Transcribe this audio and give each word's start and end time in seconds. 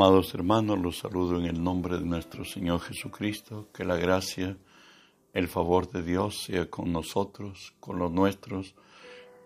Amados 0.00 0.32
hermanos, 0.32 0.78
los 0.78 0.98
saludo 0.98 1.40
en 1.40 1.46
el 1.46 1.60
nombre 1.60 1.98
de 1.98 2.04
nuestro 2.04 2.44
Señor 2.44 2.78
Jesucristo, 2.78 3.68
que 3.74 3.84
la 3.84 3.96
gracia, 3.96 4.56
el 5.32 5.48
favor 5.48 5.90
de 5.90 6.04
Dios 6.04 6.44
sea 6.44 6.70
con 6.70 6.92
nosotros, 6.92 7.74
con 7.80 7.98
los 7.98 8.12
nuestros, 8.12 8.76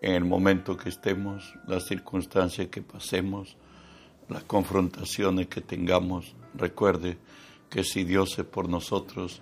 en 0.02 0.12
el 0.12 0.26
momento 0.26 0.76
que 0.76 0.90
estemos, 0.90 1.54
las 1.66 1.86
circunstancias 1.86 2.68
que 2.68 2.82
pasemos, 2.82 3.56
las 4.28 4.44
confrontaciones 4.44 5.46
que 5.46 5.62
tengamos. 5.62 6.36
Recuerde 6.52 7.16
que 7.70 7.82
si 7.82 8.04
Dios 8.04 8.38
es 8.38 8.44
por 8.44 8.68
nosotros, 8.68 9.40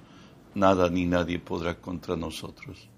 nada 0.55 0.91
ni 0.91 1.07
nadie 1.07 1.41
podrá 1.41 1.81
contra 1.81 2.15
nosotros. 2.15 2.89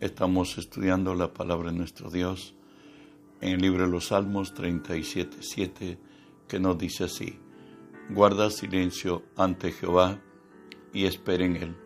Estamos 0.00 0.58
estudiando 0.58 1.14
la 1.14 1.32
palabra 1.32 1.70
de 1.70 1.78
nuestro 1.78 2.10
Dios 2.10 2.56
en 3.40 3.50
el 3.50 3.60
libro 3.60 3.84
de 3.84 3.92
los 3.92 4.06
Salmos 4.06 4.52
37, 4.52 5.36
7 5.42 6.15
que 6.48 6.58
nos 6.58 6.78
dice 6.78 7.04
así, 7.04 7.38
guarda 8.10 8.50
silencio 8.50 9.22
ante 9.36 9.72
Jehová 9.72 10.20
y 10.92 11.06
espera 11.06 11.44
en 11.44 11.56
él. 11.56 11.76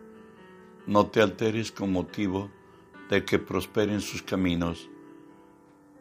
No 0.87 1.07
te 1.07 1.21
alteres 1.21 1.71
con 1.71 1.91
motivo 1.91 2.51
de 3.09 3.25
que 3.25 3.39
prosperen 3.39 4.01
sus 4.01 4.21
caminos 4.21 4.89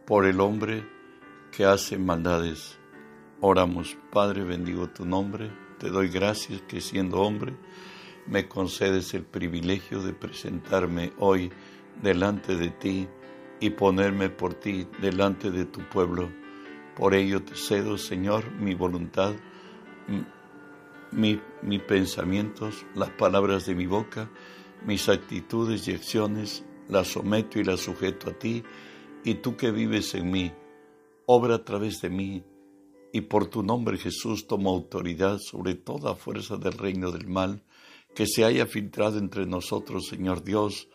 por 0.07 0.27
el 0.27 0.41
hombre 0.41 0.87
que 1.51 1.65
hace 1.65 1.99
maldades. 1.99 2.79
Oramos, 3.41 3.97
Padre, 4.13 4.45
bendigo 4.45 4.89
tu 4.91 5.05
nombre, 5.05 5.51
te 5.79 5.89
doy 5.89 6.09
gracias 6.09 6.63
que 6.63 6.81
siendo 6.81 7.21
hombre 7.21 7.55
me 8.27 8.47
concedes 8.49 9.15
el 9.15 9.25
privilegio 9.25 10.03
de 10.03 10.13
presentarme 10.13 11.13
hoy 11.19 11.51
delante 12.03 12.55
de 12.55 12.71
ti 12.71 13.09
y 13.61 13.71
ponerme 13.71 14.31
por 14.31 14.55
ti 14.55 14.87
delante 15.01 15.51
de 15.51 15.65
tu 15.65 15.81
pueblo 15.89 16.31
por 17.01 17.15
ello 17.15 17.43
te 17.43 17.55
cedo, 17.55 17.97
Señor, 17.97 18.53
mi 18.53 18.75
voluntad, 18.75 19.33
mis 21.13 21.83
pensamientos, 21.89 22.85
las 22.95 23.09
palabras 23.09 23.65
de 23.65 23.75
mi 23.75 23.87
boca, 23.87 24.31
mis 24.85 25.09
actitudes 25.09 25.89
y 25.89 25.93
acciones, 25.93 26.63
las 26.91 27.09
someto 27.09 27.59
y 27.59 27.65
las 27.65 27.81
sujeto 27.81 28.29
a 28.29 28.35
ti, 28.35 28.63
y 29.25 29.37
tú 29.37 29.57
que 29.57 29.71
vives 29.71 30.15
en 30.15 30.31
mí, 30.31 30.53
obra 31.25 31.55
a 31.55 31.65
través 31.65 32.03
de 32.03 32.11
mí, 32.11 32.45
y 33.15 33.23
por 33.23 33.47
tu 33.47 33.63
nombre 33.63 33.97
Jesús 33.97 34.47
tomo 34.47 34.69
autoridad 34.69 35.39
sobre 35.39 35.77
toda 35.77 36.15
fuerza 36.15 36.59
del 36.59 36.75
reino 36.75 37.11
del 37.13 37.29
mal 37.29 37.65
que 38.15 38.27
se 38.27 38.45
haya 38.45 38.67
filtrado 38.67 39.19
entre 39.19 39.47
nosotros, 39.47 40.07
Señor 40.07 40.45
Dios. 40.45 40.87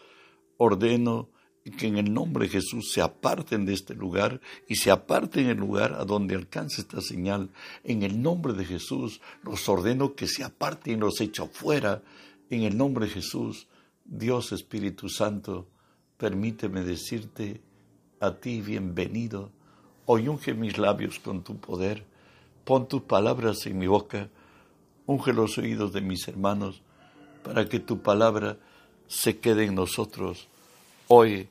Ordeno 0.58 1.32
que 1.72 1.88
en 1.88 1.98
el 1.98 2.14
nombre 2.14 2.46
de 2.46 2.52
Jesús 2.52 2.92
se 2.94 3.02
aparten 3.02 3.66
de 3.66 3.74
este 3.74 3.96
lugar 3.96 4.40
y 4.68 4.76
se 4.76 4.92
aparten 4.92 5.48
el 5.48 5.58
lugar 5.58 5.94
a 5.94 6.06
donde 6.06 6.36
alcance 6.36 6.82
esta 6.82 7.02
señal. 7.02 7.50
En 7.84 8.04
el 8.04 8.22
nombre 8.22 8.54
de 8.54 8.66
Jesús 8.66 9.20
los 9.42 9.68
ordeno 9.68 10.14
que 10.14 10.28
se 10.28 10.44
aparten 10.44 10.94
y 10.94 11.00
los 11.00 11.20
echo 11.22 11.48
fuera. 11.48 12.04
En 12.52 12.64
el 12.64 12.78
nombre 12.78 13.08
de 13.08 13.14
Jesús, 13.14 13.68
Dios 14.04 14.52
Espíritu 14.52 15.10
Santo, 15.10 15.68
permíteme 16.18 16.82
decirte 16.82 17.62
a 18.20 18.36
ti 18.36 18.62
bienvenido. 18.62 19.52
Hoy 20.06 20.28
unge 20.28 20.54
mis 20.54 20.78
labios 20.78 21.20
con 21.20 21.44
tu 21.44 21.58
poder. 21.58 22.06
Pon 22.64 22.88
tus 22.88 23.02
palabras 23.02 23.66
en 23.66 23.80
mi 23.80 23.88
boca. 23.88 24.30
Unge 25.08 25.34
los 25.34 25.58
oídos 25.58 25.94
de 25.94 26.02
mis 26.02 26.28
hermanos 26.28 26.84
para 27.44 27.68
que 27.68 27.80
tu 27.80 28.04
palabra 28.04 28.60
se 29.08 29.40
quede 29.40 29.66
en 29.66 29.76
nosotros. 29.76 30.48
Hoy 31.08 31.50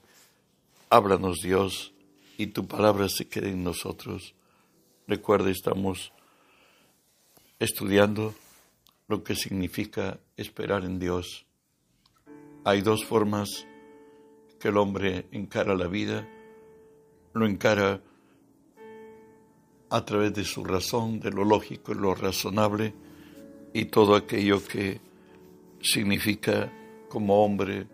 Háblanos 0.91 1.41
Dios 1.43 1.95
y 2.37 2.49
tu 2.49 2.67
palabra 2.67 3.09
se 3.09 3.27
quede 3.27 3.51
en 3.51 3.65
nosotros. 3.65 4.35
Recuerda, 5.09 5.51
estamos 5.51 6.12
estudiando 7.59 8.34
lo 9.09 9.25
que 9.25 9.34
significa 9.34 10.21
esperar 10.37 10.84
en 10.84 10.99
Dios. 10.99 11.47
Hay 12.65 12.83
dos 12.83 13.05
formas 13.05 13.67
que 14.61 14.69
el 14.69 14.77
hombre 14.77 15.27
encara 15.33 15.75
la 15.75 15.89
vida. 15.89 16.28
Lo 17.33 17.47
encara 17.47 18.00
a 19.91 20.05
través 20.05 20.34
de 20.34 20.44
su 20.44 20.65
razón, 20.65 21.19
de 21.19 21.31
lo 21.31 21.44
lógico 21.44 21.93
y 21.93 21.97
lo 21.97 22.15
razonable, 22.15 22.94
y 23.73 23.87
todo 23.87 24.15
aquello 24.15 24.62
que 24.65 25.00
significa 25.81 26.73
como 27.09 27.44
hombre 27.44 27.87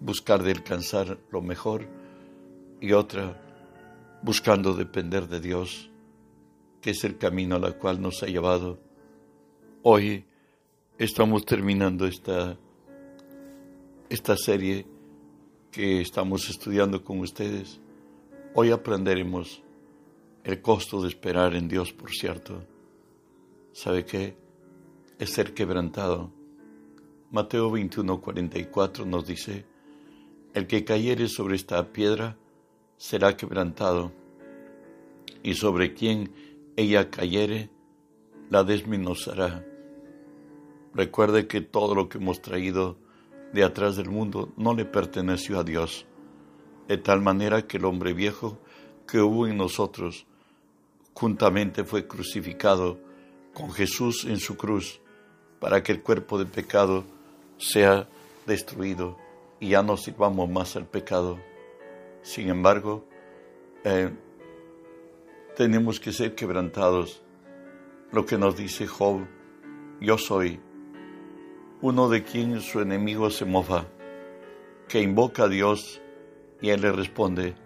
buscar 0.00 0.42
de 0.42 0.52
alcanzar 0.52 1.18
lo 1.30 1.42
mejor 1.42 2.01
y 2.82 2.92
otra 2.92 3.40
buscando 4.22 4.74
depender 4.74 5.28
de 5.28 5.40
Dios, 5.40 5.88
que 6.80 6.90
es 6.90 7.04
el 7.04 7.16
camino 7.16 7.54
a 7.54 7.60
la 7.60 7.72
cual 7.78 8.02
nos 8.02 8.24
ha 8.24 8.26
llevado. 8.26 8.80
Hoy 9.82 10.24
estamos 10.98 11.46
terminando 11.46 12.06
esta, 12.06 12.58
esta 14.10 14.36
serie 14.36 14.84
que 15.70 16.00
estamos 16.00 16.50
estudiando 16.50 17.04
con 17.04 17.20
ustedes. 17.20 17.80
Hoy 18.54 18.72
aprenderemos 18.72 19.62
el 20.42 20.60
costo 20.60 21.02
de 21.02 21.08
esperar 21.08 21.54
en 21.54 21.68
Dios, 21.68 21.92
por 21.92 22.10
cierto. 22.10 22.64
¿Sabe 23.72 24.04
qué? 24.04 24.36
Es 25.20 25.30
ser 25.30 25.54
quebrantado. 25.54 26.32
Mateo 27.30 27.70
21, 27.70 28.20
44 28.20 29.06
nos 29.06 29.24
dice, 29.24 29.66
el 30.52 30.66
que 30.66 30.84
cayere 30.84 31.28
sobre 31.28 31.54
esta 31.54 31.92
piedra, 31.92 32.36
será 33.02 33.36
quebrantado, 33.36 34.12
y 35.42 35.54
sobre 35.54 35.92
quien 35.92 36.32
ella 36.76 37.10
cayere, 37.10 37.68
la 38.48 38.62
desmenuzará. 38.62 39.66
Recuerde 40.94 41.48
que 41.48 41.62
todo 41.62 41.96
lo 41.96 42.08
que 42.08 42.18
hemos 42.18 42.40
traído 42.40 42.96
de 43.52 43.64
atrás 43.64 43.96
del 43.96 44.08
mundo 44.08 44.52
no 44.56 44.72
le 44.72 44.84
perteneció 44.84 45.58
a 45.58 45.64
Dios, 45.64 46.06
de 46.86 46.96
tal 46.96 47.20
manera 47.20 47.66
que 47.66 47.78
el 47.78 47.86
hombre 47.86 48.12
viejo 48.12 48.60
que 49.04 49.18
hubo 49.18 49.48
en 49.48 49.56
nosotros 49.56 50.24
juntamente 51.12 51.82
fue 51.82 52.06
crucificado 52.06 53.00
con 53.52 53.72
Jesús 53.72 54.26
en 54.26 54.38
su 54.38 54.56
cruz, 54.56 55.00
para 55.58 55.82
que 55.82 55.90
el 55.90 56.04
cuerpo 56.04 56.38
de 56.38 56.46
pecado 56.46 57.02
sea 57.58 58.08
destruido 58.46 59.18
y 59.58 59.70
ya 59.70 59.82
no 59.82 59.96
sirvamos 59.96 60.48
más 60.48 60.76
al 60.76 60.86
pecado. 60.86 61.40
Sin 62.22 62.48
embargo, 62.48 63.04
eh, 63.84 64.10
tenemos 65.56 65.98
que 65.98 66.12
ser 66.12 66.34
quebrantados. 66.34 67.22
Lo 68.12 68.24
que 68.26 68.38
nos 68.38 68.56
dice 68.56 68.86
Job, 68.86 69.26
yo 70.00 70.18
soy 70.18 70.60
uno 71.80 72.08
de 72.08 72.22
quien 72.22 72.60
su 72.60 72.80
enemigo 72.80 73.28
se 73.30 73.44
mofa, 73.44 73.86
que 74.88 75.00
invoca 75.00 75.44
a 75.44 75.48
Dios 75.48 76.00
y 76.60 76.70
Él 76.70 76.82
le 76.82 76.92
responde, 76.92 77.56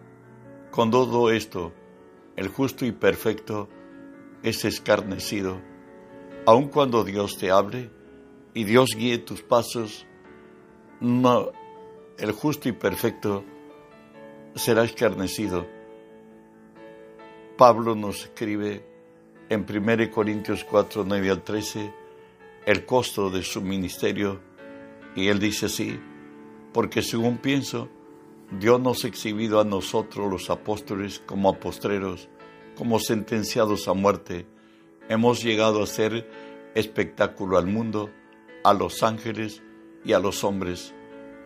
con 0.71 0.91
todo 0.91 1.31
esto, 1.31 1.73
el 2.37 2.49
justo 2.49 2.87
y 2.87 2.93
perfecto 2.93 3.69
es 4.43 4.65
escarnecido. 4.65 5.61
Aun 6.47 6.69
cuando 6.69 7.05
Dios 7.05 7.37
te 7.39 7.51
hable 7.51 7.91
y 8.55 8.65
Dios 8.65 8.91
guíe 8.97 9.19
tus 9.19 9.43
pasos, 9.43 10.07
no, 11.01 11.51
el 12.19 12.33
justo 12.33 12.69
y 12.71 12.73
perfecto 12.73 13.45
será 14.57 14.85
escarnecido. 14.85 15.67
Pablo 17.59 17.95
nos 17.95 18.23
escribe 18.23 18.85
en 19.49 19.67
1 19.69 20.11
Corintios 20.11 20.65
4, 20.65 21.05
9 21.07 21.31
al 21.31 21.43
13 21.43 21.95
el 22.65 22.85
costo 22.85 23.31
de 23.31 23.43
su 23.43 23.61
ministerio 23.63 24.41
y 25.15 25.29
él 25.29 25.39
dice 25.39 25.67
así, 25.67 26.01
porque 26.73 27.03
según 27.03 27.39
pienso, 27.39 27.89
Dios 28.51 28.81
nos 28.81 29.05
ha 29.05 29.09
exhibido 29.09 29.61
a 29.61 29.65
nosotros 29.65 30.31
los 30.31 30.51
apóstoles 30.51 31.23
como 31.25 31.51
apostreros, 31.51 32.29
como 32.77 32.99
sentenciados 32.99 33.89
a 33.89 33.95
muerte. 33.95 34.47
Hemos 35.09 35.43
llegado 35.43 35.83
a 35.83 35.87
ser 35.87 36.29
espectáculo 36.75 37.59
al 37.59 37.67
mundo, 37.67 38.11
a 38.65 38.75
los 38.75 39.03
ángeles 39.03 39.63
y 40.05 40.13
a 40.13 40.19
los 40.19 40.45
hombres. 40.45 40.95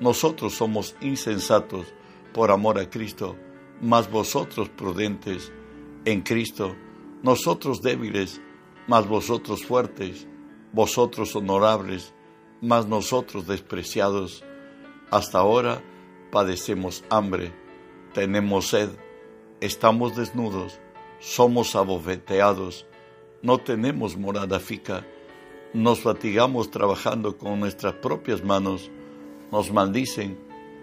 Nosotros 0.01 0.55
somos 0.55 0.97
insensatos, 1.01 1.93
por 2.33 2.51
amor 2.51 2.79
a 2.79 2.89
Cristo, 2.89 3.37
mas 3.81 4.11
vosotros 4.11 4.69
prudentes 4.69 5.53
en 6.05 6.23
Cristo, 6.23 6.75
nosotros 7.23 7.81
débiles, 7.81 8.41
mas 8.87 9.07
vosotros 9.07 9.65
fuertes, 9.65 10.27
vosotros 10.73 11.35
honorables, 11.37 12.15
mas 12.61 12.87
nosotros 12.87 13.47
despreciados. 13.47 14.45
Hasta 15.11 15.39
ahora 15.39 15.83
padecemos 16.31 17.05
hambre, 17.11 17.53
tenemos 18.15 18.69
sed, 18.69 18.91
estamos 19.61 20.17
desnudos, 20.17 20.81
somos 21.19 21.75
abofeteados, 21.75 22.87
no 23.43 23.59
tenemos 23.59 24.17
morada 24.17 24.61
fija, 24.61 25.05
nos 25.75 26.01
fatigamos 26.01 26.71
trabajando 26.71 27.37
con 27.37 27.61
nuestras 27.61 27.95
propias 27.95 28.45
manos, 28.45 28.91
nos 29.51 29.73
maldicen 29.73 30.39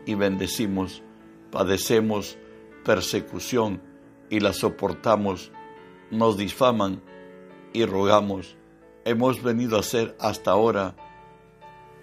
y 0.05 0.15
bendecimos 0.15 1.03
padecemos 1.51 2.38
persecución 2.83 3.81
y 4.29 4.39
la 4.39 4.53
soportamos, 4.53 5.51
nos 6.11 6.38
difaman 6.38 7.01
y 7.73 7.85
rogamos. 7.85 8.57
Hemos 9.05 9.41
venido 9.41 9.77
a 9.77 9.83
ser 9.83 10.15
hasta 10.19 10.51
ahora 10.51 10.95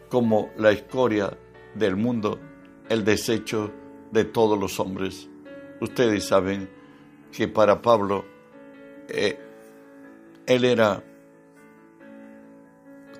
como 0.08 0.50
la 0.56 0.70
escoria 0.70 1.36
del 1.74 1.96
mundo, 1.96 2.38
el 2.88 3.04
desecho 3.04 3.72
de 4.10 4.24
todos 4.24 4.58
los 4.58 4.78
hombres. 4.78 5.28
Ustedes 5.80 6.24
saben 6.24 6.70
que 7.32 7.48
para 7.48 7.82
Pablo, 7.82 8.24
eh, 9.08 9.38
él 10.46 10.64
era 10.64 11.02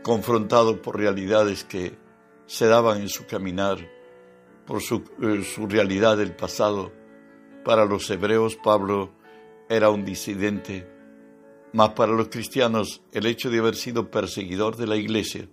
confrontado 0.03 0.81
por 0.81 0.99
realidades 0.99 1.65
que 1.65 1.97
se 2.47 2.67
daban 2.67 3.01
en 3.01 3.09
su 3.09 3.27
caminar, 3.27 3.79
por 4.67 4.83
su, 4.83 5.05
eh, 5.21 5.43
su 5.43 5.67
realidad 5.67 6.17
del 6.17 6.35
pasado. 6.35 6.93
Para 7.65 7.85
los 7.85 8.09
hebreos, 8.11 8.57
Pablo 8.57 9.13
era 9.69 9.91
un 9.91 10.05
disidente, 10.05 10.87
mas 11.73 11.91
para 11.91 12.13
los 12.13 12.29
cristianos 12.29 13.03
el 13.13 13.27
hecho 13.27 13.51
de 13.51 13.59
haber 13.59 13.77
sido 13.77 14.11
perseguidor 14.11 14.77
de 14.77 14.87
la 14.87 14.97
iglesia 14.97 15.49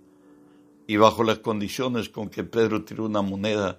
y 0.86 0.96
bajo 0.96 1.24
las 1.24 1.38
condiciones 1.38 2.08
con 2.08 2.28
que 2.28 2.44
Pedro 2.44 2.84
tiró 2.84 3.06
una 3.06 3.22
moneda 3.22 3.78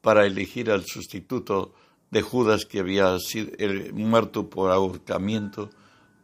para 0.00 0.26
elegir 0.26 0.70
al 0.70 0.84
sustituto 0.84 1.72
de 2.10 2.20
Judas 2.20 2.66
que 2.66 2.80
había 2.80 3.18
sido, 3.18 3.52
muerto 3.94 4.50
por 4.50 4.70
ahorcamiento, 4.70 5.70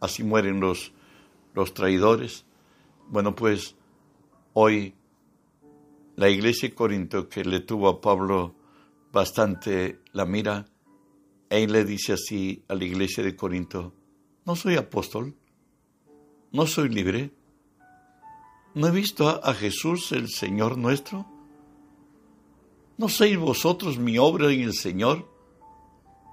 así 0.00 0.22
mueren 0.22 0.60
los, 0.60 0.92
los 1.54 1.72
traidores. 1.72 2.44
Bueno, 3.08 3.34
pues 3.34 3.74
hoy 4.52 4.94
la 6.18 6.28
iglesia 6.28 6.68
de 6.68 6.74
Corinto 6.74 7.28
que 7.28 7.44
le 7.44 7.60
tuvo 7.60 7.88
a 7.88 8.00
Pablo 8.00 8.56
bastante 9.12 10.00
la 10.12 10.24
mira, 10.24 10.66
él 11.48 11.70
le 11.70 11.84
dice 11.84 12.14
así 12.14 12.64
a 12.66 12.74
la 12.74 12.84
iglesia 12.84 13.22
de 13.22 13.36
Corinto, 13.36 13.94
no 14.44 14.56
soy 14.56 14.74
apóstol, 14.74 15.36
no 16.50 16.66
soy 16.66 16.88
libre, 16.88 17.30
no 18.74 18.88
he 18.88 18.90
visto 18.90 19.28
a, 19.28 19.34
a 19.48 19.54
Jesús 19.54 20.10
el 20.10 20.28
Señor 20.28 20.76
nuestro, 20.76 21.24
no 22.96 23.08
sois 23.08 23.38
vosotros 23.38 23.96
mi 23.96 24.18
obra 24.18 24.52
en 24.52 24.62
el 24.62 24.74
Señor, 24.74 25.24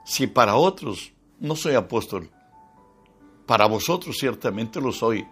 si 0.04 0.26
para 0.26 0.56
otros 0.56 1.14
no 1.40 1.56
soy 1.56 1.76
apóstol, 1.76 2.32
para 3.46 3.68
vosotros 3.68 4.18
ciertamente 4.18 4.82
lo 4.82 4.92
soy, 4.92 5.28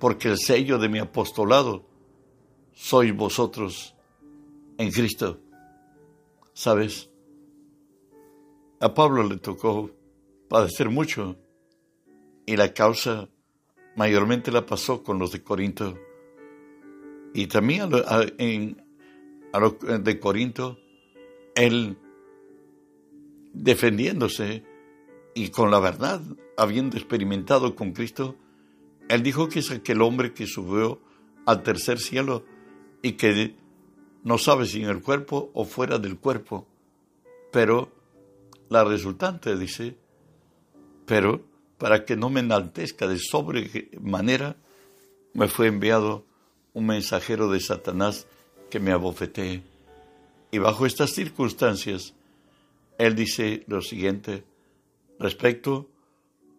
porque 0.00 0.26
el 0.26 0.38
sello 0.38 0.78
de 0.78 0.88
mi 0.88 0.98
apostolado 0.98 1.94
sois 2.76 3.16
vosotros 3.16 3.96
en 4.78 4.92
Cristo. 4.92 5.40
¿Sabes? 6.52 7.10
A 8.80 8.92
Pablo 8.92 9.24
le 9.24 9.38
tocó 9.38 9.90
padecer 10.48 10.90
mucho 10.90 11.36
y 12.44 12.56
la 12.56 12.72
causa 12.72 13.28
mayormente 13.96 14.52
la 14.52 14.66
pasó 14.66 15.02
con 15.02 15.18
los 15.18 15.32
de 15.32 15.42
Corinto. 15.42 15.98
Y 17.34 17.46
también 17.46 17.90
en, 18.38 18.84
a 19.52 19.58
los 19.58 19.76
de 19.80 20.20
Corinto, 20.20 20.78
él 21.54 21.98
defendiéndose 23.54 24.64
y 25.34 25.48
con 25.48 25.70
la 25.70 25.80
verdad, 25.80 26.20
habiendo 26.58 26.96
experimentado 26.98 27.74
con 27.74 27.92
Cristo, 27.92 28.36
él 29.08 29.22
dijo 29.22 29.48
que 29.48 29.60
es 29.60 29.70
aquel 29.70 30.02
hombre 30.02 30.34
que 30.34 30.46
subió 30.46 31.00
al 31.46 31.62
tercer 31.62 31.98
cielo 31.98 32.44
y 33.06 33.12
que 33.12 33.54
no 34.24 34.36
sabe 34.36 34.66
si 34.66 34.82
en 34.82 34.88
el 34.88 35.00
cuerpo 35.00 35.52
o 35.54 35.64
fuera 35.64 35.98
del 35.98 36.18
cuerpo. 36.18 36.66
Pero 37.52 37.92
la 38.68 38.82
resultante 38.82 39.56
dice, 39.56 39.96
pero 41.06 41.40
para 41.78 42.04
que 42.04 42.16
no 42.16 42.30
me 42.30 42.40
enaltezca 42.40 43.06
de 43.06 43.20
sobremanera, 43.20 44.56
me 45.34 45.46
fue 45.46 45.68
enviado 45.68 46.24
un 46.72 46.86
mensajero 46.86 47.48
de 47.48 47.60
Satanás 47.60 48.26
que 48.70 48.80
me 48.80 48.90
abofetee. 48.90 49.62
Y 50.50 50.58
bajo 50.58 50.84
estas 50.84 51.10
circunstancias, 51.10 52.12
él 52.98 53.14
dice 53.14 53.62
lo 53.68 53.82
siguiente, 53.82 54.42
respecto 55.20 55.88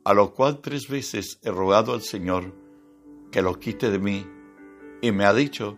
a 0.06 0.14
lo 0.14 0.34
cual 0.34 0.62
tres 0.62 0.88
veces 0.88 1.40
he 1.44 1.52
rogado 1.52 1.94
al 1.94 2.04
Señor 2.04 2.54
que 3.34 3.42
lo 3.42 3.60
quite 3.60 3.92
de 3.92 4.00
mí, 4.00 4.26
y 5.02 5.12
me 5.12 5.26
ha 5.26 5.34
dicho, 5.34 5.78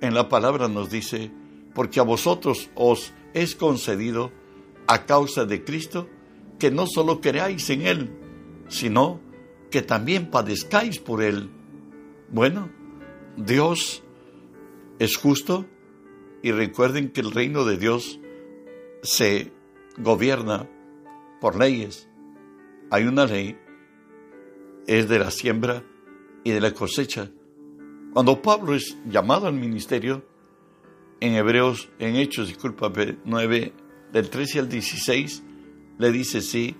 En 0.00 0.14
la 0.14 0.28
palabra 0.28 0.68
nos 0.68 0.90
dice, 0.90 1.30
porque 1.74 2.00
a 2.00 2.04
vosotros 2.04 2.70
os 2.74 3.12
es 3.34 3.54
concedido, 3.54 4.32
a 4.86 5.06
causa 5.06 5.44
de 5.44 5.62
Cristo, 5.62 6.08
que 6.58 6.70
no 6.70 6.86
solo 6.86 7.20
creáis 7.20 7.70
en 7.70 7.82
Él, 7.82 8.10
sino 8.68 9.20
que 9.70 9.82
también 9.82 10.30
padezcáis 10.30 10.98
por 10.98 11.22
Él. 11.22 11.50
Bueno, 12.30 12.70
Dios 13.36 14.02
es 14.98 15.16
justo 15.16 15.66
y 16.42 16.52
recuerden 16.52 17.10
que 17.10 17.20
el 17.20 17.30
reino 17.30 17.64
de 17.64 17.76
Dios 17.76 18.20
se 19.02 19.52
gobierna 19.98 20.68
por 21.40 21.58
leyes. 21.58 22.08
Hay 22.90 23.04
una 23.04 23.26
ley, 23.26 23.58
es 24.86 25.08
de 25.08 25.18
la 25.18 25.30
siembra 25.30 25.84
y 26.44 26.50
de 26.50 26.60
la 26.60 26.72
cosecha. 26.72 27.30
Cuando 28.12 28.42
Pablo 28.42 28.74
es 28.74 28.96
llamado 29.06 29.46
al 29.46 29.54
ministerio, 29.54 30.24
en 31.20 31.34
Hebreos, 31.34 31.90
en 31.98 32.16
Hechos, 32.16 32.48
disculpa, 32.48 32.92
9, 33.24 33.72
del 34.12 34.30
13 34.30 34.58
al 34.58 34.68
16, 34.68 35.42
le 35.98 36.10
dice 36.10 36.40
sí, 36.40 36.74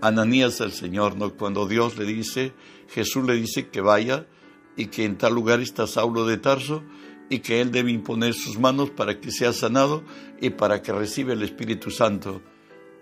Ananías 0.00 0.60
al 0.60 0.70
Señor, 0.70 1.16
¿no? 1.16 1.34
Cuando 1.34 1.66
Dios 1.66 1.98
le 1.98 2.04
dice, 2.04 2.52
Jesús 2.88 3.24
le 3.24 3.34
dice 3.34 3.68
que 3.68 3.80
vaya 3.80 4.28
y 4.76 4.86
que 4.86 5.04
en 5.04 5.18
tal 5.18 5.34
lugar 5.34 5.60
está 5.60 5.88
Saulo 5.88 6.24
de 6.24 6.36
Tarso 6.36 6.84
y 7.28 7.40
que 7.40 7.60
él 7.60 7.72
debe 7.72 7.90
imponer 7.90 8.32
sus 8.32 8.60
manos 8.60 8.90
para 8.90 9.18
que 9.20 9.32
sea 9.32 9.52
sanado 9.52 10.04
y 10.40 10.50
para 10.50 10.82
que 10.82 10.92
reciba 10.92 11.32
el 11.32 11.42
Espíritu 11.42 11.90
Santo. 11.90 12.42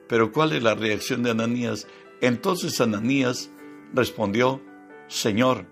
Pero 0.09 0.33
¿cuál 0.33 0.52
es 0.52 0.62
la 0.62 0.75
reacción 0.75 1.23
de 1.23 1.33
Ananías? 1.33 1.87
Entonces 2.23 2.81
Ananías 2.81 3.50
respondió, 3.93 4.62
Señor, 5.09 5.66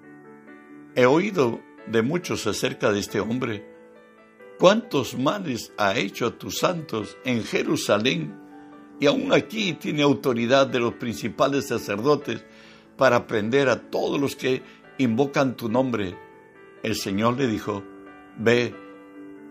he 0.95 1.07
oído 1.07 1.61
de 1.87 2.03
muchos 2.03 2.47
acerca 2.47 2.93
de 2.93 3.01
este 3.01 3.21
hombre. 3.21 3.65
¿Cuántos 4.59 5.19
males 5.19 5.73
ha 5.77 5.97
hecho 5.99 6.27
a 6.27 6.39
tus 6.39 6.59
santos 6.59 7.17
en 7.25 7.43
Jerusalén? 7.43 8.39
Y 9.01 9.07
aún 9.07 9.33
aquí 9.33 9.73
tiene 9.75 10.03
autoridad 10.03 10.67
de 10.69 10.79
los 10.79 10.95
principales 10.95 11.69
sacerdotes 11.69 12.45
para 12.97 13.27
prender 13.27 13.69
a 13.69 13.91
todos 13.91 14.21
los 14.21 14.37
que 14.37 14.63
invocan 14.99 15.57
tu 15.57 15.69
nombre. 15.69 16.17
El 16.83 16.95
Señor 16.95 17.37
le 17.39 17.49
dijo, 17.49 17.83
Ve, 18.39 18.75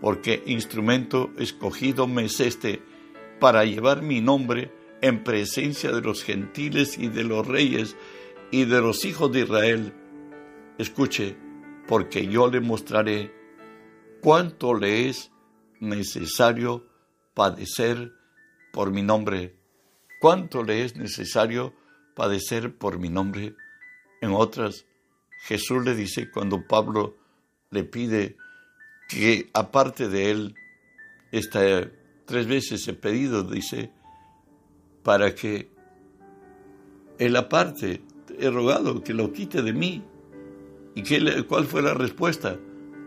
porque 0.02 0.44
instrumento 0.46 1.32
escogido 1.38 2.08
me 2.08 2.26
es 2.26 2.40
este 2.40 2.82
para 3.40 3.66
llevar 3.66 4.02
mi 4.02 4.22
nombre 4.22 4.72
en 5.02 5.24
presencia 5.24 5.92
de 5.92 6.02
los 6.02 6.24
gentiles 6.24 6.98
y 6.98 7.10
de 7.10 7.26
los 7.26 7.46
reyes 7.46 7.98
y 8.52 8.64
de 8.64 8.82
los 8.82 9.04
hijos 9.04 9.32
de 9.34 9.42
Israel. 9.42 9.94
Escuche, 10.78 11.38
porque 11.88 12.28
yo 12.28 12.48
le 12.50 12.60
mostraré 12.60 13.34
cuánto 14.22 14.74
le 14.74 15.10
es 15.10 15.32
necesario 15.80 16.88
padecer 17.34 18.14
por 18.72 18.92
mi 18.92 19.02
nombre, 19.02 19.56
cuánto 20.20 20.64
le 20.64 20.84
es 20.84 20.96
necesario 20.96 21.74
padecer 22.16 22.76
por 22.76 23.00
mi 23.00 23.10
nombre. 23.10 23.56
En 24.22 24.32
otras, 24.32 24.86
Jesús 25.42 25.84
le 25.84 25.96
dice 25.96 26.32
cuando 26.32 26.66
Pablo 26.66 27.16
le 27.70 27.84
pide 27.84 28.38
que 29.10 29.50
aparte 29.54 30.08
de 30.08 30.32
él, 30.32 30.56
esta 31.32 31.62
tres 32.26 32.48
veces 32.48 32.88
he 32.88 32.94
pedido, 32.94 33.44
dice, 33.44 33.92
para 35.04 35.36
que 35.36 35.72
él 37.20 37.36
aparte, 37.36 38.02
he 38.40 38.50
rogado 38.50 39.04
que 39.04 39.14
lo 39.14 39.32
quite 39.32 39.62
de 39.62 39.74
mí. 39.74 40.04
¿Y 40.96 41.04
qué, 41.04 41.44
cuál 41.48 41.66
fue 41.66 41.82
la 41.82 41.94
respuesta? 41.94 42.58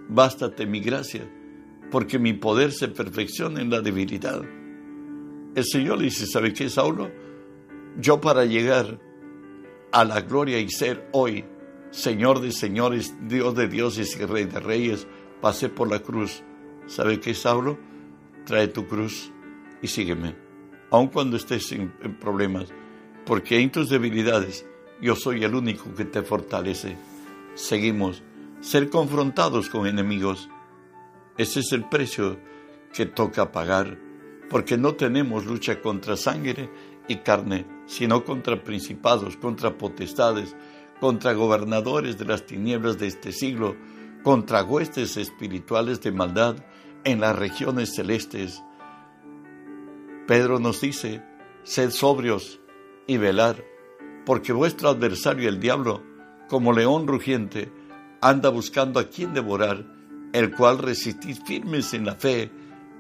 Bástate 0.09 0.67
mi 0.67 0.81
gracia, 0.81 1.29
porque 1.91 2.19
mi 2.19 2.33
poder 2.33 2.73
se 2.73 2.89
perfecciona 2.89 3.61
en 3.61 3.71
la 3.71 3.81
debilidad. 3.81 4.43
El 5.55 5.65
Señor 5.65 6.01
dice, 6.01 6.27
¿sabe 6.27 6.53
qué, 6.53 6.69
Saulo? 6.69 7.11
Yo 7.99 8.21
para 8.21 8.45
llegar 8.45 9.01
a 9.93 10.05
la 10.05 10.21
gloria 10.21 10.59
y 10.59 10.69
ser 10.69 11.09
hoy 11.13 11.45
Señor 11.97 12.41
de 12.41 12.53
señores, 12.53 13.15
Dios 13.23 13.55
de 13.55 13.69
dioses 13.69 14.19
y 14.21 14.25
Rey 14.27 14.45
de 14.45 14.61
reyes, 14.61 15.07
pasé 15.41 15.71
por 15.71 15.91
la 15.91 16.01
cruz. 16.01 16.43
¿Sabe 16.87 17.21
qué, 17.21 17.33
Saulo? 17.33 17.79
Trae 18.45 18.69
tu 18.69 18.87
cruz 18.87 19.33
y 19.81 19.87
sígueme, 19.87 20.37
aun 20.91 21.09
cuando 21.09 21.39
estés 21.39 21.73
en, 21.73 21.91
problemas, 22.21 22.69
porque 23.25 23.59
en 23.59 23.73
tus 23.73 23.89
debilidades 23.89 24.67
yo 25.01 25.17
soy 25.17 25.43
el 25.45 25.55
único 25.55 25.95
que 25.95 26.05
te 26.05 26.23
fortalece. 26.23 26.99
Seguimos, 27.57 28.23
ser 28.61 28.91
confrontados 28.91 29.71
con 29.71 29.87
enemigos. 29.87 30.51
Ese 31.39 31.61
es 31.61 31.73
el 31.73 31.89
precio 31.89 32.39
que 32.93 33.07
toca 33.07 33.51
pagar, 33.51 33.99
porque 34.51 34.77
no 34.77 34.95
tenemos 34.95 35.47
lucha 35.47 35.81
contra 35.81 36.19
sangre 36.19 36.69
y 37.09 37.17
carne, 37.17 37.67
sino 37.87 38.25
contra 38.25 38.63
principados, 38.63 39.39
contra 39.39 39.79
potestades, 39.79 40.55
contra 41.01 41.33
gobernadores 41.33 42.19
de 42.19 42.27
las 42.27 42.45
tinieblas 42.45 42.99
de 42.99 43.07
este 43.07 43.33
siglo, 43.33 43.75
contra 44.23 44.63
huestes 44.63 45.17
espirituales 45.17 46.03
de 46.03 46.13
maldad 46.13 46.57
en 47.05 47.21
las 47.21 47.39
regiones 47.39 47.95
celestes. 47.95 48.63
Pedro 50.27 50.59
nos 50.59 50.83
dice, 50.83 51.23
sed 51.63 51.89
sobrios 51.89 52.61
y 53.07 53.17
velar, 53.17 53.65
porque 54.27 54.53
vuestro 54.53 54.91
adversario 54.91 55.49
el 55.49 55.59
diablo, 55.59 56.03
como 56.49 56.73
león 56.73 57.07
rugiente, 57.07 57.71
anda 58.21 58.51
buscando 58.51 59.01
a 59.01 59.09
quien 59.09 59.35
devorar, 59.35 59.85
el 60.33 60.55
cual 60.55 60.79
resistís 60.79 61.41
firmes 61.45 61.95
en 61.95 62.05
la 62.05 62.15
fe, 62.15 62.51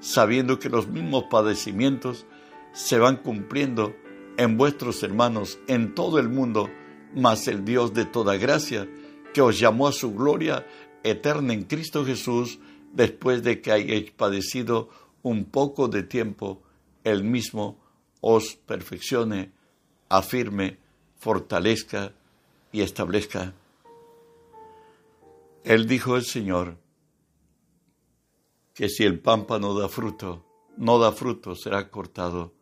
sabiendo 0.00 0.58
que 0.58 0.68
los 0.68 0.88
mismos 0.88 1.24
padecimientos 1.30 2.26
se 2.72 2.98
van 2.98 3.16
cumpliendo 3.16 3.94
en 4.36 4.56
vuestros 4.56 5.02
hermanos 5.02 5.58
en 5.66 5.94
todo 5.94 6.18
el 6.18 6.28
mundo, 6.28 6.70
mas 7.14 7.48
el 7.48 7.64
Dios 7.64 7.94
de 7.94 8.04
toda 8.04 8.36
gracia, 8.36 8.88
que 9.32 9.40
os 9.40 9.58
llamó 9.58 9.88
a 9.88 9.92
su 9.92 10.14
gloria 10.14 10.66
eterna 11.02 11.54
en 11.54 11.64
Cristo 11.64 12.04
Jesús, 12.04 12.58
después 12.92 13.42
de 13.42 13.60
que 13.60 13.72
hayáis 13.72 14.10
padecido 14.10 14.88
un 15.22 15.44
poco 15.44 15.88
de 15.88 16.02
tiempo, 16.02 16.62
el 17.04 17.24
mismo 17.24 17.78
os 18.20 18.56
perfeccione, 18.56 19.52
afirme, 20.08 20.78
fortalezca 21.18 22.12
y 22.76 22.82
establezca. 22.82 23.54
Él 25.64 25.86
dijo 25.88 26.14
el 26.14 26.26
Señor 26.26 26.76
que 28.74 28.90
si 28.90 29.04
el 29.04 29.18
pámpano 29.18 29.72
da 29.72 29.88
fruto, 29.88 30.44
no 30.76 30.98
da 30.98 31.10
fruto, 31.12 31.54
será 31.54 31.88
cortado, 31.88 32.52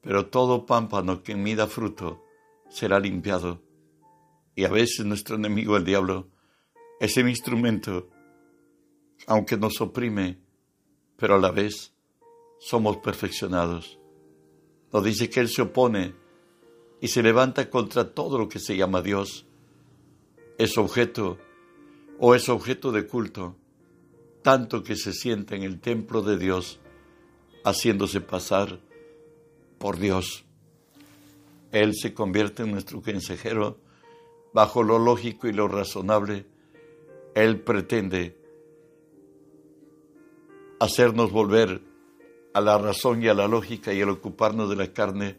pero 0.00 0.26
todo 0.26 0.66
pámpano 0.66 1.22
que 1.22 1.30
en 1.32 1.44
mí 1.44 1.54
da 1.54 1.68
fruto 1.68 2.24
será 2.70 2.98
limpiado. 2.98 3.62
Y 4.56 4.64
a 4.64 4.68
veces 4.68 5.06
nuestro 5.06 5.36
enemigo, 5.36 5.76
el 5.76 5.84
diablo, 5.84 6.26
es 6.98 7.16
el 7.16 7.28
instrumento, 7.28 8.10
aunque 9.28 9.56
nos 9.56 9.80
oprime, 9.80 10.40
pero 11.16 11.36
a 11.36 11.38
la 11.38 11.52
vez 11.52 11.94
somos 12.58 12.96
perfeccionados. 12.96 14.00
Nos 14.92 15.04
dice 15.04 15.30
que 15.30 15.38
Él 15.38 15.48
se 15.48 15.62
opone 15.62 16.19
y 17.00 17.08
se 17.08 17.22
levanta 17.22 17.70
contra 17.70 18.12
todo 18.12 18.38
lo 18.38 18.48
que 18.48 18.58
se 18.58 18.76
llama 18.76 19.02
Dios. 19.02 19.46
Es 20.58 20.76
objeto 20.76 21.38
o 22.18 22.34
es 22.34 22.48
objeto 22.48 22.92
de 22.92 23.06
culto, 23.06 23.56
tanto 24.42 24.82
que 24.82 24.96
se 24.96 25.12
sienta 25.12 25.56
en 25.56 25.62
el 25.62 25.80
templo 25.80 26.20
de 26.22 26.36
Dios, 26.36 26.78
haciéndose 27.64 28.20
pasar 28.20 28.80
por 29.78 29.98
Dios. 29.98 30.44
Él 31.72 31.94
se 31.94 32.12
convierte 32.12 32.64
en 32.64 32.72
nuestro 32.72 33.00
consejero 33.00 33.78
bajo 34.52 34.82
lo 34.82 34.98
lógico 34.98 35.48
y 35.48 35.52
lo 35.52 35.68
razonable. 35.68 36.44
Él 37.34 37.60
pretende 37.60 38.36
hacernos 40.80 41.30
volver 41.30 41.80
a 42.52 42.60
la 42.60 42.76
razón 42.76 43.22
y 43.22 43.28
a 43.28 43.34
la 43.34 43.46
lógica 43.46 43.92
y 43.92 44.00
el 44.00 44.10
ocuparnos 44.10 44.68
de 44.68 44.76
la 44.76 44.92
carne 44.92 45.38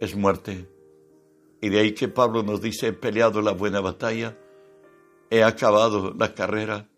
es 0.00 0.14
muerte. 0.14 0.71
Y 1.62 1.68
de 1.68 1.78
ahí 1.78 1.92
que 1.92 2.08
Pablo 2.08 2.42
nos 2.42 2.60
dice, 2.60 2.88
he 2.88 2.92
peleado 2.92 3.40
la 3.40 3.52
buena 3.52 3.80
batalla, 3.80 4.36
he 5.30 5.44
acabado 5.44 6.12
la 6.12 6.34
carrera, 6.34 6.88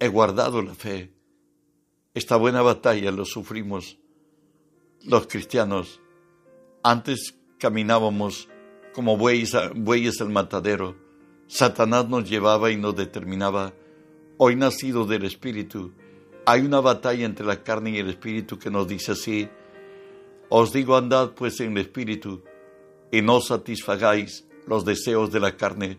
he 0.00 0.08
guardado 0.08 0.60
la 0.60 0.74
fe. 0.74 1.14
Esta 2.12 2.36
buena 2.36 2.62
batalla 2.62 3.12
lo 3.12 3.24
sufrimos 3.24 3.98
los 5.04 5.28
cristianos. 5.28 6.00
Antes 6.82 7.38
caminábamos 7.58 8.48
como 8.92 9.16
bueyes, 9.16 9.56
bueyes 9.76 10.20
al 10.20 10.30
matadero. 10.30 10.96
Satanás 11.46 12.08
nos 12.08 12.28
llevaba 12.28 12.72
y 12.72 12.76
nos 12.76 12.96
determinaba. 12.96 13.72
Hoy 14.36 14.56
nacido 14.56 15.06
del 15.06 15.24
Espíritu, 15.24 15.92
hay 16.44 16.62
una 16.62 16.80
batalla 16.80 17.24
entre 17.24 17.46
la 17.46 17.62
carne 17.62 17.90
y 17.90 17.98
el 17.98 18.10
espíritu 18.10 18.58
que 18.58 18.68
nos 18.68 18.88
dice 18.88 19.12
así, 19.12 19.48
os 20.48 20.72
digo 20.72 20.96
andad 20.96 21.34
pues 21.34 21.60
en 21.60 21.72
el 21.72 21.78
espíritu 21.78 22.42
y 23.12 23.22
no 23.22 23.40
satisfagáis 23.40 24.44
los 24.66 24.84
deseos 24.84 25.30
de 25.30 25.38
la 25.38 25.56
carne, 25.56 25.98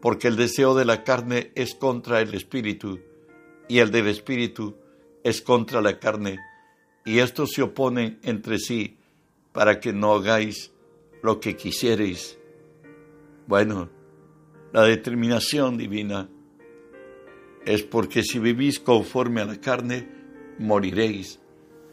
porque 0.00 0.28
el 0.28 0.36
deseo 0.36 0.74
de 0.74 0.84
la 0.84 1.02
carne 1.02 1.50
es 1.56 1.74
contra 1.74 2.20
el 2.20 2.34
espíritu 2.34 3.00
y 3.66 3.78
el 3.78 3.90
del 3.90 4.06
espíritu 4.06 4.76
es 5.24 5.40
contra 5.40 5.80
la 5.80 5.98
carne, 5.98 6.38
y 7.04 7.18
estos 7.18 7.52
se 7.52 7.62
oponen 7.62 8.20
entre 8.22 8.58
sí 8.58 8.98
para 9.52 9.80
que 9.80 9.92
no 9.92 10.12
hagáis 10.12 10.70
lo 11.22 11.40
que 11.40 11.56
quisierais. 11.56 12.38
Bueno, 13.46 13.88
la 14.72 14.82
determinación 14.82 15.78
divina 15.78 16.28
es 17.64 17.82
porque 17.82 18.22
si 18.22 18.38
vivís 18.38 18.78
conforme 18.78 19.40
a 19.40 19.46
la 19.46 19.60
carne, 19.60 20.08
moriréis. 20.58 21.40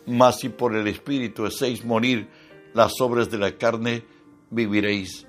Mas 0.05 0.39
si 0.39 0.49
por 0.49 0.75
el 0.75 0.87
Espíritu 0.87 1.45
hacéis 1.45 1.85
morir 1.85 2.27
las 2.73 2.99
obras 2.99 3.29
de 3.29 3.37
la 3.37 3.57
carne, 3.57 4.03
viviréis. 4.51 5.27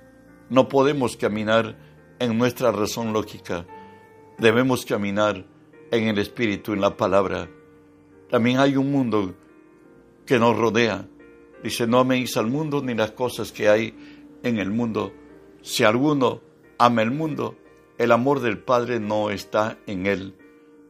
No 0.50 0.69
podemos 0.69 1.17
caminar 1.17 1.79
en 2.19 2.37
nuestra 2.37 2.71
razón 2.71 3.12
lógica. 3.12 3.67
Debemos 4.38 4.85
caminar 4.85 5.47
en 5.91 6.09
el 6.09 6.19
Espíritu, 6.19 6.73
en 6.73 6.81
la 6.81 6.97
palabra. 6.97 7.49
También 8.29 8.59
hay 8.59 8.76
un 8.76 8.93
mundo 8.93 9.35
que 10.26 10.38
nos 10.38 10.57
rodea. 10.57 11.09
Dice, 11.62 11.87
no 11.87 12.00
améis 12.00 12.37
al 12.37 12.49
mundo 12.49 12.83
ni 12.83 12.95
las 12.95 13.12
cosas 13.12 13.52
que 13.52 13.69
hay 13.69 13.95
en 14.43 14.59
el 14.59 14.71
mundo. 14.71 15.12
Si 15.62 15.85
alguno 15.85 16.41
ama 16.79 17.02
el 17.02 17.12
mundo, 17.12 17.57
el 17.99 18.11
amor 18.11 18.41
del 18.41 18.59
Padre 18.59 18.99
no 18.99 19.31
está 19.31 19.79
en 19.87 20.07
él, 20.07 20.35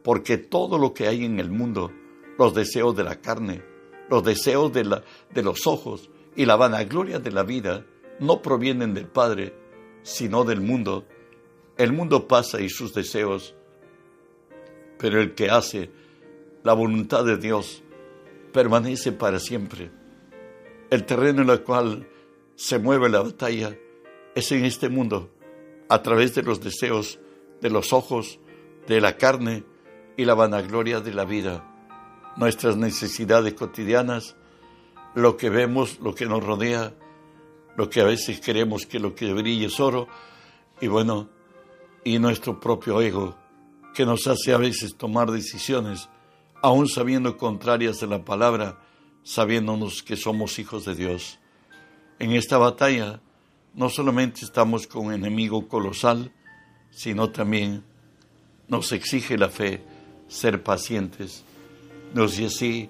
porque 0.03 0.37
todo 0.37 0.77
lo 0.77 0.93
que 0.93 1.07
hay 1.07 1.25
en 1.25 1.39
el 1.39 1.51
mundo, 1.51 1.91
los 2.39 2.55
deseos 2.55 2.95
de 2.95 3.03
la 3.03 3.21
carne, 3.21 3.61
los 4.09 4.23
deseos 4.23 4.73
de, 4.73 4.85
la, 4.85 5.03
de 5.31 5.43
los 5.43 5.67
ojos 5.67 6.09
y 6.35 6.45
la 6.45 6.55
vanagloria 6.55 7.19
de 7.19 7.31
la 7.31 7.43
vida, 7.43 7.85
no 8.19 8.41
provienen 8.41 8.93
del 8.93 9.07
Padre, 9.07 9.53
sino 10.03 10.43
del 10.43 10.61
mundo. 10.61 11.05
El 11.77 11.93
mundo 11.93 12.27
pasa 12.27 12.61
y 12.61 12.69
sus 12.69 12.93
deseos, 12.93 13.55
pero 14.97 15.21
el 15.21 15.33
que 15.33 15.49
hace 15.49 15.89
la 16.63 16.73
voluntad 16.73 17.25
de 17.25 17.37
Dios 17.37 17.83
permanece 18.51 19.11
para 19.11 19.39
siempre. 19.39 19.91
El 20.89 21.05
terreno 21.05 21.41
en 21.41 21.49
el 21.49 21.63
cual 21.63 22.07
se 22.55 22.77
mueve 22.79 23.09
la 23.09 23.21
batalla 23.21 23.77
es 24.35 24.51
en 24.51 24.65
este 24.65 24.89
mundo 24.89 25.31
a 25.89 26.01
través 26.01 26.35
de 26.35 26.43
los 26.43 26.61
deseos 26.61 27.19
de 27.61 27.69
los 27.69 27.93
ojos, 27.93 28.39
de 28.87 28.99
la 28.99 29.17
carne 29.17 29.63
y 30.17 30.25
la 30.25 30.33
vanagloria 30.33 30.99
de 30.99 31.13
la 31.13 31.25
vida. 31.25 31.63
Nuestras 32.35 32.77
necesidades 32.77 33.53
cotidianas, 33.53 34.35
lo 35.15 35.37
que 35.37 35.49
vemos, 35.49 35.99
lo 35.99 36.13
que 36.13 36.25
nos 36.25 36.43
rodea, 36.43 36.93
lo 37.75 37.89
que 37.89 38.01
a 38.01 38.05
veces 38.05 38.39
queremos 38.39 38.85
que 38.85 38.99
lo 38.99 39.15
que 39.15 39.33
brille 39.33 39.65
es 39.65 39.79
oro, 39.79 40.07
y 40.81 40.87
bueno, 40.87 41.29
y 42.03 42.19
nuestro 42.19 42.59
propio 42.59 43.01
ego, 43.01 43.35
que 43.93 44.05
nos 44.05 44.27
hace 44.27 44.53
a 44.53 44.57
veces 44.57 44.95
tomar 44.95 45.31
decisiones, 45.31 46.09
aún 46.61 46.87
sabiendo 46.87 47.37
contrarias 47.37 47.99
de 47.99 48.07
la 48.07 48.23
palabra, 48.23 48.79
sabiéndonos 49.23 50.03
que 50.03 50.15
somos 50.15 50.59
hijos 50.59 50.85
de 50.85 50.95
Dios. 50.95 51.39
En 52.19 52.31
esta 52.31 52.57
batalla, 52.57 53.21
no 53.73 53.89
solamente 53.89 54.45
estamos 54.45 54.87
con 54.87 55.07
un 55.07 55.13
enemigo 55.13 55.67
colosal, 55.67 56.31
sino 56.91 57.31
también 57.31 57.83
nos 58.67 58.91
exige 58.91 59.37
la 59.37 59.49
fe 59.49 59.83
ser 60.27 60.63
pacientes. 60.63 61.43
Nos 62.13 62.37
dice 62.37 62.45
así 62.45 62.89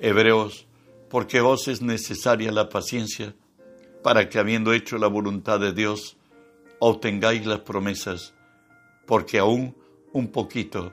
Hebreos, 0.00 0.66
porque 1.08 1.40
os 1.40 1.68
es 1.68 1.82
necesaria 1.82 2.52
la 2.52 2.68
paciencia 2.68 3.34
para 4.02 4.28
que 4.28 4.38
habiendo 4.38 4.72
hecho 4.72 4.98
la 4.98 5.06
voluntad 5.06 5.60
de 5.60 5.72
Dios, 5.72 6.16
obtengáis 6.78 7.46
las 7.46 7.60
promesas, 7.60 8.34
porque 9.06 9.38
aún 9.38 9.76
un 10.12 10.28
poquito, 10.28 10.92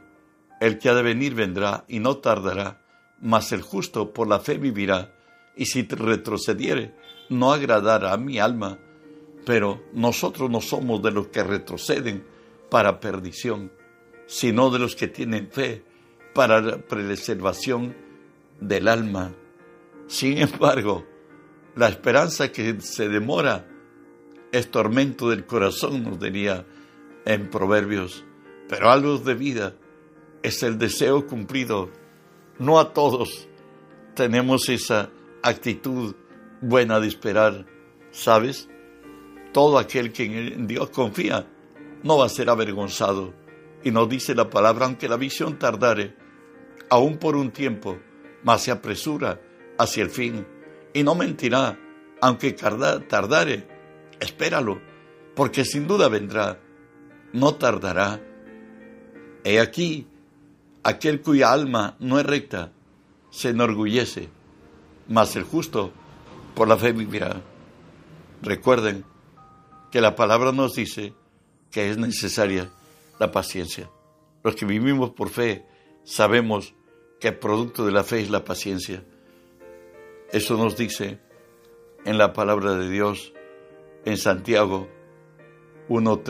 el 0.59 0.79
que 0.79 0.89
ha 0.89 0.93
de 0.93 1.03
venir 1.03 1.33
vendrá 1.35 1.85
y 1.87 1.99
no 1.99 2.17
tardará, 2.17 2.81
mas 3.21 3.51
el 3.51 3.61
justo 3.61 4.13
por 4.13 4.27
la 4.27 4.39
fe 4.39 4.57
vivirá, 4.57 5.13
y 5.55 5.65
si 5.65 5.83
retrocediere, 5.83 6.95
no 7.29 7.51
agradará 7.51 8.13
a 8.13 8.17
mi 8.17 8.39
alma 8.39 8.79
pero 9.47 9.81
nosotros 9.93 10.49
no 10.49 10.59
somos 10.59 11.01
de 11.01 11.09
los 11.09 11.29
que 11.29 11.41
retroceden, 11.41 12.21
para 12.69 12.99
perdición, 12.99 13.71
sino 14.25 14.69
de 14.69 14.79
los 14.79 14.93
que 14.97 15.07
tienen 15.07 15.49
fe 15.49 15.85
para 16.33 16.59
la 16.59 16.79
preservación 16.79 17.95
del 18.59 18.89
alma. 18.89 19.33
Sin 20.07 20.37
embargo, 20.39 21.05
la 21.77 21.87
esperanza 21.89 22.51
que 22.51 22.81
se 22.81 23.07
demora 23.07 23.67
es 24.51 24.71
tormento 24.71 25.29
del 25.29 25.45
corazón, 25.45 26.03
nos 26.03 26.19
diría 26.19 26.65
en 27.23 27.51
Proverbios, 27.51 28.25
pero 28.67 28.89
algo 28.89 29.19
de 29.19 29.35
vida 29.35 29.75
es 30.41 30.63
el 30.63 30.79
deseo 30.79 31.27
cumplido. 31.27 31.91
No 32.57 32.79
a 32.79 32.93
todos 32.93 33.47
tenemos 34.15 34.69
esa 34.69 35.11
actitud 35.43 36.15
buena 36.61 36.99
de 36.99 37.07
esperar, 37.07 37.67
¿sabes? 38.09 38.67
Todo 39.53 39.77
aquel 39.77 40.11
que 40.11 40.23
en 40.23 40.65
Dios 40.65 40.89
confía 40.89 41.47
no 42.01 42.17
va 42.17 42.25
a 42.25 42.29
ser 42.29 42.49
avergonzado. 42.49 43.35
Y 43.83 43.91
nos 43.91 44.09
dice 44.09 44.33
la 44.33 44.49
palabra, 44.49 44.87
aunque 44.87 45.07
la 45.07 45.17
visión 45.17 45.59
tardare, 45.59 46.15
aún 46.89 47.17
por 47.17 47.35
un 47.35 47.51
tiempo, 47.51 47.99
mas 48.43 48.63
se 48.63 48.71
apresura 48.71 49.39
hacia 49.77 50.01
el 50.01 50.09
fin. 50.09 50.56
Y 50.97 51.03
no 51.03 51.13
mentirá, 51.13 51.77
aunque 52.21 52.53
tardare, 52.53 53.67
espéralo, 54.19 54.81
porque 55.35 55.63
sin 55.63 55.85
duda 55.85 56.09
vendrá, 56.09 56.59
no 57.33 57.53
tardará. 57.53 58.19
He 59.43 59.59
aquí, 59.59 60.07
aquel 60.81 61.21
cuya 61.21 61.51
alma 61.51 61.95
no 61.99 62.19
es 62.19 62.25
recta, 62.25 62.71
se 63.29 63.49
enorgullece, 63.49 64.29
mas 65.07 65.35
el 65.35 65.43
justo 65.43 65.91
por 66.55 66.67
la 66.67 66.77
fe 66.77 66.93
vivirá. 66.93 67.43
Recuerden 68.41 69.05
que 69.91 70.01
la 70.01 70.15
palabra 70.15 70.51
nos 70.51 70.73
dice 70.73 71.13
que 71.69 71.91
es 71.91 71.99
necesaria 71.99 72.71
la 73.19 73.31
paciencia. 73.31 73.87
Los 74.43 74.55
que 74.55 74.65
vivimos 74.65 75.11
por 75.11 75.29
fe 75.29 75.63
sabemos 76.03 76.73
que 77.19 77.27
el 77.27 77.37
producto 77.37 77.85
de 77.85 77.91
la 77.91 78.03
fe 78.03 78.21
es 78.21 78.31
la 78.31 78.43
paciencia. 78.43 79.03
Eso 80.31 80.57
nos 80.57 80.75
dice 80.75 81.19
en 82.03 82.17
la 82.17 82.33
palabra 82.33 82.73
de 82.75 82.89
Dios 82.89 83.33
en 84.03 84.17
Santiago 84.17 84.89
1, 85.87 86.21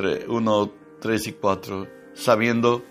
3, 1.00 1.28
y 1.28 1.34
4, 1.34 1.88
sabiendo 2.14 2.84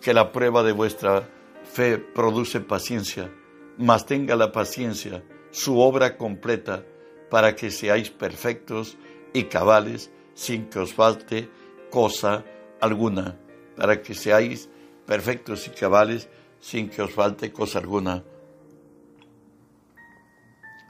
que 0.00 0.14
la 0.14 0.30
prueba 0.30 0.62
de 0.62 0.70
vuestra 0.70 1.28
fe 1.64 1.98
produce 1.98 2.60
paciencia, 2.60 3.32
mas 3.76 4.06
tenga 4.06 4.36
la 4.36 4.52
paciencia 4.52 5.24
su 5.50 5.80
obra 5.80 6.16
completa 6.16 6.84
para 7.28 7.56
que 7.56 7.70
seáis 7.70 8.10
perfectos 8.10 8.96
y 9.32 9.44
cabales 9.44 10.12
sin 10.34 10.70
que 10.70 10.78
os 10.78 10.94
falte 10.94 11.48
cosa 11.90 12.44
alguna, 12.80 13.38
para 13.76 14.00
que 14.00 14.14
seáis 14.14 14.68
perfectos 15.06 15.66
y 15.66 15.70
cabales 15.70 16.28
sin 16.60 16.88
que 16.88 17.02
os 17.02 17.10
falte 17.10 17.52
cosa 17.52 17.80
alguna. 17.80 18.24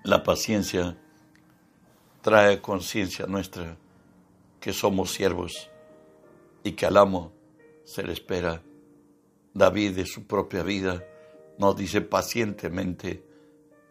La 0.04 0.24
paciencia 0.24 0.98
trae 2.22 2.60
conciencia 2.60 3.26
nuestra 3.26 3.76
que 4.58 4.72
somos 4.72 5.12
siervos 5.12 5.70
y 6.64 6.72
que 6.72 6.86
al 6.86 6.96
amo 6.96 7.32
se 7.84 8.02
le 8.02 8.12
espera. 8.12 8.60
David 9.54 9.92
de 9.92 10.04
su 10.04 10.26
propia 10.26 10.64
vida 10.64 11.04
nos 11.56 11.76
dice 11.76 12.00
pacientemente, 12.00 13.24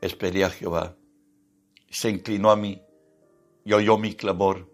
esperé 0.02 0.44
a 0.44 0.50
Jehová. 0.50 0.98
Se 1.90 2.10
inclinó 2.10 2.52
a 2.52 2.58
mí 2.58 2.82
y 3.64 3.72
oyó 3.72 3.98
mi 3.98 4.14
clamor, 4.14 4.68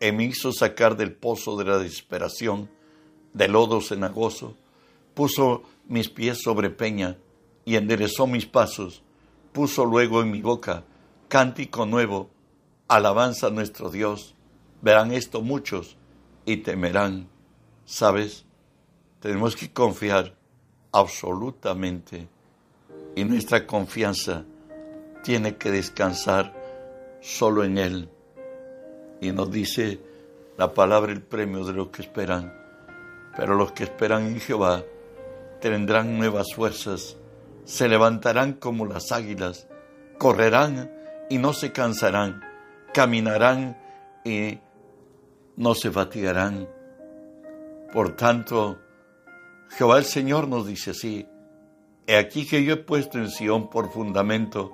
y 0.00 0.10
me 0.10 0.24
hizo 0.24 0.52
sacar 0.52 0.96
del 0.96 1.14
pozo 1.14 1.56
de 1.56 1.66
la 1.66 1.78
desesperación, 1.78 2.68
del 3.32 3.52
lodo 3.52 3.80
cenagoso, 3.80 4.56
puso 5.14 5.62
mis 5.86 6.08
pies 6.08 6.42
sobre 6.42 6.70
peña 6.70 7.16
y 7.64 7.76
enderezó 7.76 8.26
mis 8.26 8.46
pasos, 8.46 9.04
puso 9.54 9.84
luego 9.86 10.20
en 10.20 10.32
mi 10.32 10.42
boca 10.42 10.82
cántico 11.28 11.86
nuevo, 11.86 12.28
alabanza 12.88 13.46
a 13.46 13.50
nuestro 13.50 13.88
Dios. 13.88 14.34
Verán 14.82 15.12
esto 15.12 15.42
muchos 15.42 15.96
y 16.44 16.58
temerán. 16.58 17.28
¿Sabes? 17.86 18.44
Tenemos 19.20 19.56
que 19.56 19.72
confiar 19.72 20.34
absolutamente 20.92 22.28
y 23.14 23.24
nuestra 23.24 23.66
confianza 23.66 24.44
tiene 25.22 25.56
que 25.56 25.70
descansar 25.70 26.52
solo 27.20 27.64
en 27.64 27.78
Él. 27.78 28.08
Y 29.20 29.30
nos 29.30 29.50
dice 29.50 30.00
la 30.58 30.74
palabra 30.74 31.12
el 31.12 31.22
premio 31.22 31.64
de 31.64 31.72
los 31.72 31.88
que 31.88 32.02
esperan. 32.02 32.52
Pero 33.36 33.54
los 33.54 33.72
que 33.72 33.84
esperan 33.84 34.26
en 34.26 34.40
Jehová 34.40 34.82
tendrán 35.60 36.18
nuevas 36.18 36.54
fuerzas, 36.54 37.16
se 37.64 37.88
levantarán 37.88 38.54
como 38.54 38.86
las 38.86 39.12
águilas, 39.12 39.68
correrán 40.18 40.90
y 41.30 41.38
no 41.38 41.52
se 41.52 41.72
cansarán 41.72 42.54
caminarán 42.94 43.76
y 44.24 44.60
no 45.56 45.74
se 45.74 45.90
fatigarán. 45.90 46.66
Por 47.92 48.16
tanto, 48.16 48.78
Jehová 49.76 49.98
el 49.98 50.04
Señor 50.04 50.48
nos 50.48 50.66
dice 50.66 50.92
así, 50.92 51.28
he 52.06 52.16
aquí 52.16 52.46
que 52.46 52.64
yo 52.64 52.74
he 52.74 52.76
puesto 52.78 53.18
en 53.18 53.28
Sión 53.28 53.68
por 53.68 53.90
fundamento 53.90 54.72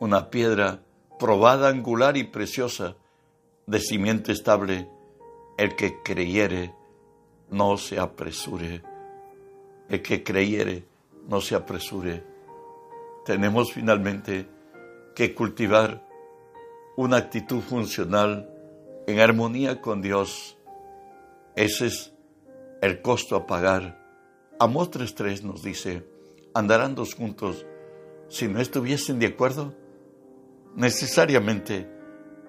una 0.00 0.30
piedra 0.30 0.80
probada, 1.18 1.68
angular 1.68 2.16
y 2.16 2.24
preciosa, 2.24 2.96
de 3.66 3.78
cimiento 3.78 4.32
estable, 4.32 4.88
el 5.56 5.76
que 5.76 6.02
creyere 6.02 6.74
no 7.50 7.76
se 7.76 8.00
apresure, 8.00 8.82
el 9.88 10.02
que 10.02 10.24
creyere 10.24 10.84
no 11.28 11.40
se 11.40 11.54
apresure. 11.54 12.24
Tenemos 13.24 13.72
finalmente 13.72 14.48
que 15.14 15.34
cultivar 15.34 16.06
una 16.96 17.16
actitud 17.16 17.60
funcional 17.60 18.48
en 19.06 19.20
armonía 19.20 19.80
con 19.80 20.02
Dios. 20.02 20.58
Ese 21.56 21.86
es 21.86 22.12
el 22.80 23.00
costo 23.00 23.36
a 23.36 23.46
pagar. 23.46 23.98
Amós 24.58 24.90
3.3 24.90 25.42
nos 25.42 25.62
dice, 25.62 26.06
andarán 26.54 26.94
dos 26.94 27.14
juntos 27.14 27.66
si 28.28 28.48
no 28.48 28.60
estuviesen 28.60 29.18
de 29.18 29.26
acuerdo. 29.26 29.74
Necesariamente 30.74 31.88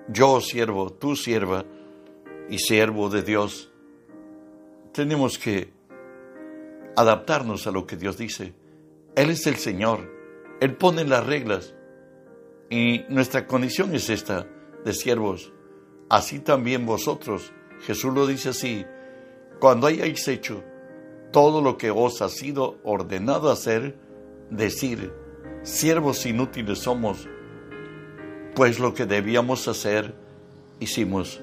yo 0.09 0.41
siervo, 0.41 0.91
tú 0.91 1.15
sierva 1.15 1.65
y 2.49 2.59
siervo 2.59 3.09
de 3.09 3.23
Dios, 3.23 3.71
tenemos 4.91 5.38
que 5.38 5.73
adaptarnos 6.95 7.67
a 7.67 7.71
lo 7.71 7.86
que 7.88 7.97
Dios 7.97 8.17
dice. 8.17 8.53
Él 9.15 9.30
es 9.30 9.45
el 9.47 9.56
Señor, 9.56 10.12
Él 10.60 10.76
pone 10.76 11.06
las 11.06 11.26
reglas. 11.26 11.76
Y 12.69 13.06
nuestra 13.10 13.45
condición 13.45 13.93
es 13.93 14.10
esta, 14.10 14.47
de 14.84 14.93
siervos. 14.93 15.54
Así 16.10 16.39
también 16.39 16.86
vosotros, 16.86 17.54
Jesús 17.82 18.13
lo 18.13 18.26
dice 18.26 18.49
así, 18.49 18.86
cuando 19.60 19.88
hayáis 19.88 20.28
hecho 20.28 20.63
todo 21.32 21.62
lo 21.62 21.78
que 21.78 21.91
os 21.91 22.21
ha 22.21 22.30
sido 22.30 22.80
ordenado 22.84 23.52
hacer, 23.52 23.95
decir, 24.49 25.13
siervos 25.63 26.26
inútiles 26.26 26.80
somos, 26.80 27.28
pues 28.56 28.80
lo 28.80 28.93
que 28.93 29.06
debíamos 29.06 29.67
hacer, 29.67 30.13
hicimos. 30.80 31.41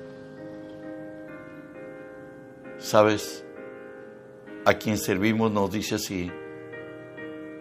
¿Sabes? 2.78 3.44
A 4.64 4.74
quien 4.74 4.96
servimos 4.96 5.50
nos 5.50 5.70
dice 5.70 5.96
así, 5.96 6.30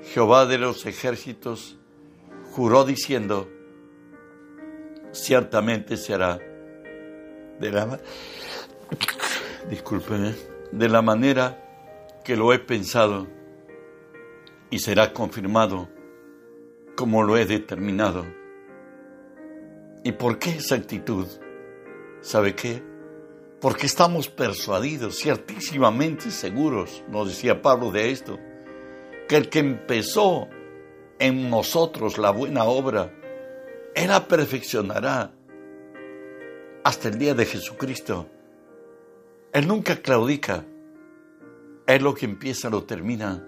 Jehová 0.03 0.45
de 0.45 0.57
los 0.57 0.85
ejércitos 0.85 1.77
juró 2.51 2.83
diciendo, 2.85 3.49
ciertamente 5.12 5.97
será 5.97 6.39
de 7.59 7.71
la, 7.71 7.99
de 10.71 10.89
la 10.89 11.01
manera 11.01 11.63
que 12.23 12.35
lo 12.35 12.53
he 12.53 12.59
pensado 12.59 13.27
y 14.69 14.79
será 14.79 15.13
confirmado 15.13 15.89
como 16.95 17.23
lo 17.23 17.38
he 17.38 17.45
determinado. 17.45 18.25
¿Y 20.03 20.13
por 20.13 20.39
qué 20.39 20.51
esa 20.51 20.75
actitud? 20.75 21.27
¿Sabe 22.21 22.55
qué? 22.55 22.83
Porque 23.59 23.85
estamos 23.85 24.29
persuadidos, 24.29 25.17
ciertísimamente 25.17 26.31
seguros, 26.31 27.03
nos 27.09 27.27
decía 27.27 27.62
Pablo 27.62 27.91
de 27.91 28.12
esto, 28.12 28.39
que 29.29 29.37
el 29.37 29.47
que 29.47 29.59
empezó 29.59 30.49
en 31.19 31.49
nosotros 31.49 32.17
la 32.17 32.31
buena 32.31 32.65
obra, 32.65 33.13
él 33.95 34.07
la 34.07 34.27
perfeccionará 34.27 35.31
hasta 36.83 37.09
el 37.09 37.19
día 37.19 37.35
de 37.35 37.45
Jesucristo. 37.45 38.27
Él 39.53 39.67
nunca 39.67 39.97
claudica. 39.97 40.65
Él 41.85 42.03
lo 42.03 42.15
que 42.15 42.25
empieza 42.25 42.69
lo 42.69 42.83
termina. 42.85 43.45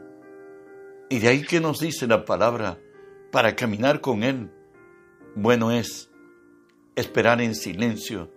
Y 1.09 1.19
de 1.19 1.27
ahí 1.27 1.43
que 1.43 1.59
nos 1.59 1.79
dice 1.79 2.05
la 2.05 2.25
palabra, 2.25 2.77
para 3.31 3.55
caminar 3.55 4.01
con 4.01 4.23
Él, 4.23 4.51
bueno 5.35 5.71
es 5.71 6.11
esperar 6.95 7.41
en 7.41 7.55
silencio 7.55 8.31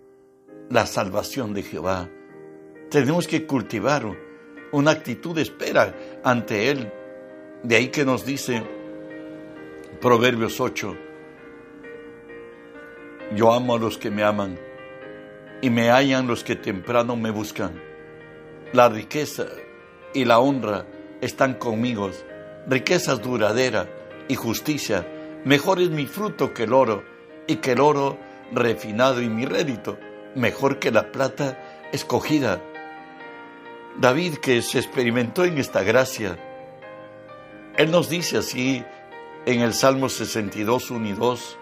la 0.71 0.87
salvación 0.87 1.53
de 1.53 1.63
Jehová. 1.63 2.09
Tenemos 2.91 3.29
que 3.29 3.47
cultivar 3.47 4.05
una 4.73 4.93
actitud 4.93 5.35
de 5.35 5.43
espera 5.43 5.95
ante 6.25 6.71
Él. 6.71 6.93
De 7.65 7.77
ahí 7.77 7.89
que 7.89 8.05
nos 8.05 8.27
dice 8.27 8.63
Proverbios 9.99 10.61
8, 10.61 10.97
yo 13.35 13.55
amo 13.55 13.77
a 13.77 13.79
los 13.79 13.97
que 13.97 14.11
me 14.11 14.23
aman 14.23 14.59
y 15.63 15.71
me 15.71 15.89
hallan 15.89 16.27
los 16.27 16.45
que 16.45 16.57
temprano 16.57 17.17
me 17.17 17.31
buscan. 17.31 17.81
La 18.75 18.91
riqueza 18.91 19.47
y 20.13 20.27
la 20.27 20.41
honra 20.41 20.85
están 21.23 21.55
conmigo, 21.55 22.11
riquezas 22.69 23.23
duradera 23.23 23.89
y 24.29 24.35
justicia. 24.35 25.09
Mejor 25.47 25.81
es 25.81 25.89
mi 25.89 26.05
fruto 26.05 26.53
que 26.53 26.65
el 26.65 26.75
oro 26.75 27.03
y 27.47 27.57
que 27.57 27.73
el 27.73 27.81
oro 27.81 28.19
refinado 28.53 29.23
y 29.23 29.31
mi 29.31 29.47
rédito, 29.47 29.99
mejor 30.35 30.79
que 30.79 30.91
la 30.91 31.11
plata 31.11 31.87
escogida. 31.93 32.61
David 33.99 34.35
que 34.35 34.61
se 34.61 34.81
experimentó 34.81 35.47
en 35.47 35.57
esta 35.57 35.83
gracia, 35.83 36.37
él 37.77 37.91
nos 37.91 38.09
dice 38.09 38.39
así 38.39 38.85
en 39.47 39.61
el 39.61 39.75
Salmo 39.75 40.09
62, 40.09 40.91
1 40.91 41.09
y 41.09 41.13
2, 41.13 41.59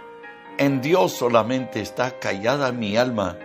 en 0.58 0.80
Dios 0.80 1.12
solamente 1.12 1.80
está 1.80 2.18
callada 2.18 2.70
mi 2.70 2.96
alma, 2.96 3.38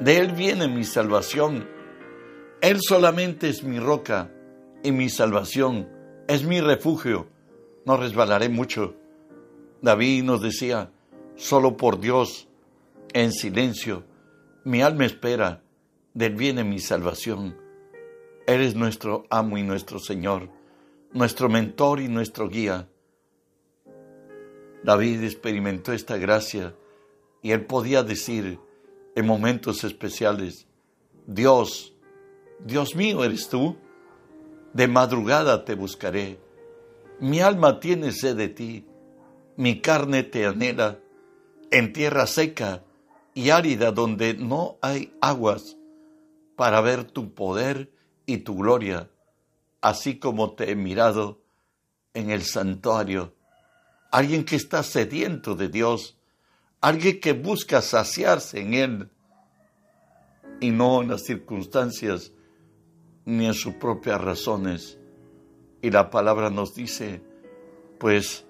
de 0.00 0.16
Él 0.16 0.32
viene 0.32 0.66
mi 0.66 0.84
salvación. 0.84 1.68
Él 2.62 2.78
solamente 2.80 3.48
es 3.48 3.62
mi 3.62 3.78
roca 3.78 4.32
y 4.82 4.92
mi 4.92 5.10
salvación, 5.10 5.88
es 6.26 6.44
mi 6.44 6.60
refugio. 6.60 7.28
No 7.84 7.96
resbalaré 7.98 8.48
mucho. 8.48 8.94
David 9.82 10.24
nos 10.24 10.40
decía, 10.40 10.90
solo 11.36 11.76
por 11.76 12.00
Dios, 12.00 12.48
en 13.12 13.32
silencio, 13.32 14.04
mi 14.64 14.80
alma 14.82 15.04
espera, 15.04 15.62
de 16.14 16.26
Él 16.26 16.34
viene 16.34 16.64
mi 16.64 16.78
salvación. 16.78 17.56
Eres 18.46 18.74
nuestro 18.74 19.26
amo 19.30 19.58
y 19.58 19.62
nuestro 19.62 19.98
Señor, 19.98 20.48
nuestro 21.12 21.48
mentor 21.48 22.00
y 22.00 22.08
nuestro 22.08 22.48
guía. 22.48 22.88
David 24.84 25.24
experimentó 25.24 25.92
esta 25.92 26.16
gracia 26.16 26.74
y 27.42 27.50
él 27.50 27.66
podía 27.66 28.02
decir 28.02 28.58
en 29.14 29.26
momentos 29.26 29.84
especiales, 29.84 30.66
Dios, 31.26 31.94
Dios 32.64 32.94
mío 32.94 33.24
eres 33.24 33.48
tú, 33.48 33.76
de 34.72 34.86
madrugada 34.86 35.64
te 35.64 35.74
buscaré, 35.74 36.38
mi 37.18 37.40
alma 37.40 37.80
tiene 37.80 38.12
sed 38.12 38.36
de 38.36 38.48
ti, 38.48 38.86
mi 39.56 39.80
carne 39.80 40.22
te 40.22 40.46
anhela, 40.46 41.00
en 41.70 41.92
tierra 41.92 42.26
seca 42.26 42.84
y 43.34 43.50
árida 43.50 43.92
donde 43.92 44.34
no 44.34 44.78
hay 44.80 45.12
aguas, 45.20 45.76
para 46.56 46.80
ver 46.80 47.04
tu 47.04 47.34
poder 47.34 47.92
y 48.26 48.38
tu 48.38 48.56
gloria, 48.56 49.10
así 49.80 50.18
como 50.18 50.54
te 50.54 50.70
he 50.70 50.76
mirado 50.76 51.40
en 52.14 52.30
el 52.30 52.42
santuario 52.42 53.34
alguien 54.10 54.44
que 54.44 54.56
está 54.56 54.82
sediento 54.82 55.54
de 55.54 55.68
Dios, 55.68 56.16
alguien 56.80 57.20
que 57.20 57.32
busca 57.32 57.80
saciarse 57.80 58.60
en 58.60 58.74
Él 58.74 59.10
y 60.60 60.70
no 60.70 61.02
en 61.02 61.08
las 61.08 61.24
circunstancias 61.24 62.32
ni 63.24 63.46
en 63.46 63.54
sus 63.54 63.74
propias 63.74 64.20
razones. 64.20 64.98
Y 65.82 65.90
la 65.90 66.10
palabra 66.10 66.50
nos 66.50 66.74
dice, 66.74 67.22
pues, 67.98 68.44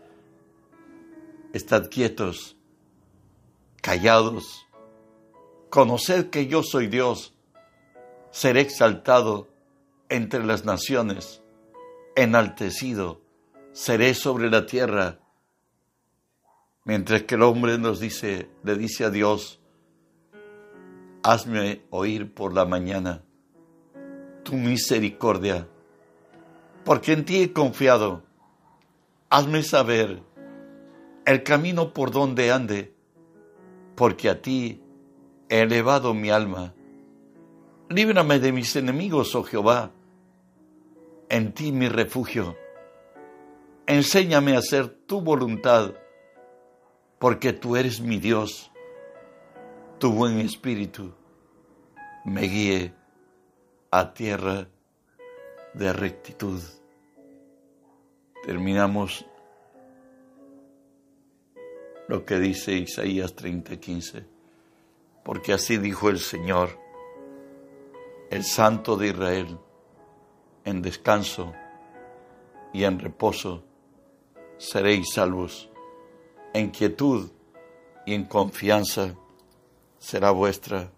estad 1.53 1.89
quietos, 1.91 2.57
callados, 3.83 4.67
conoced 5.69 6.31
que 6.31 6.47
yo 6.47 6.63
soy 6.63 6.89
Dios, 6.89 7.35
seré 8.31 8.63
exaltado 8.63 9.49
entre 10.11 10.45
las 10.45 10.65
naciones, 10.65 11.43
enaltecido, 12.17 13.23
seré 13.73 14.15
sobre 14.15 14.51
la 14.51 14.67
tierra 14.67 15.21
Mientras 16.85 17.23
que 17.23 17.35
el 17.35 17.43
hombre 17.43 17.79
nos 17.79 18.01
dice, 18.01 18.49
le 18.65 18.75
dice 18.75 19.05
a 19.05 19.11
Dios, 19.11 19.61
hazme 21.23 21.83
oír 21.91 22.33
por 22.33 22.55
la 22.55 22.65
mañana 22.65 23.23
tu 24.43 24.55
misericordia, 24.55 25.69
porque 26.85 27.13
en 27.13 27.25
ti 27.25 27.43
he 27.43 27.53
confiado. 27.53 28.25
Hazme 29.29 29.63
saber 29.63 30.23
el 31.27 31.43
camino 31.45 31.93
por 31.93 32.11
donde 32.11 32.51
ande, 32.51 32.93
porque 33.95 34.29
a 34.29 34.43
ti 34.43 34.83
he 35.49 35.61
elevado 35.61 36.15
mi 36.15 36.31
alma. 36.31 36.75
Líbrame 37.91 38.41
de 38.41 38.51
mis 38.51 38.75
enemigos, 38.75 39.35
oh 39.35 39.45
Jehová, 39.45 39.93
en 41.31 41.53
ti 41.53 41.73
mi 41.73 41.89
refugio. 41.89 42.57
Enséñame 43.87 44.57
a 44.57 44.59
hacer 44.59 44.89
tu 44.89 45.21
voluntad 45.21 45.95
porque 47.19 47.53
tú 47.53 47.77
eres 47.77 48.01
mi 48.01 48.19
Dios. 48.19 48.71
Tu 49.99 50.11
buen 50.13 50.41
espíritu 50.41 51.15
me 52.25 52.43
guíe 52.43 52.95
a 53.91 54.13
tierra 54.13 54.69
de 55.75 55.93
rectitud. 55.93 56.61
Terminamos 58.43 59.25
lo 62.09 62.25
que 62.25 62.39
dice 62.39 62.73
Isaías 62.73 63.37
30:15, 63.37 64.25
porque 65.25 65.53
así 65.53 65.77
dijo 65.77 66.09
el 66.09 66.19
Señor, 66.19 66.71
el 68.31 68.45
Santo 68.45 68.97
de 68.97 69.09
Israel, 69.09 69.59
en 70.65 70.83
descanso 70.83 71.53
y 72.73 72.85
en 72.85 72.99
reposo 72.99 73.65
seréis 74.59 75.13
salvos 75.15 75.71
en 76.53 76.71
quietud 76.71 77.31
y 78.07 78.15
en 78.15 78.25
confianza 78.25 79.15
será 79.99 80.31
vuestra 80.31 80.91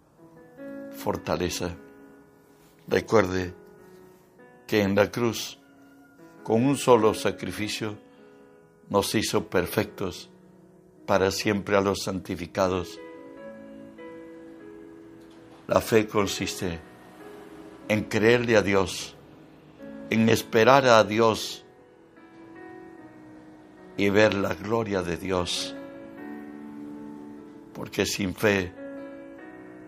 fortaleza. 0.90 1.76
Recuerde 2.88 3.54
que 4.66 4.82
en 4.82 4.94
la 4.94 5.10
cruz, 5.10 5.58
con 6.42 6.64
un 6.64 6.76
solo 6.76 7.14
sacrificio, 7.14 7.98
nos 8.88 9.14
hizo 9.14 9.48
perfectos 9.48 10.30
para 11.06 11.30
siempre 11.30 11.76
a 11.76 11.80
los 11.80 12.02
santificados. 12.02 12.98
La 15.66 15.80
fe 15.80 16.06
consiste 16.06 16.80
en 17.88 18.04
creerle 18.04 18.56
a 18.56 18.62
Dios, 18.62 19.16
en 20.10 20.28
esperar 20.28 20.86
a 20.86 21.04
Dios 21.04 21.64
y 23.96 24.10
ver 24.10 24.34
la 24.34 24.54
gloria 24.54 25.02
de 25.02 25.16
Dios. 25.16 25.74
Porque 27.72 28.06
sin 28.06 28.34
fe 28.34 28.74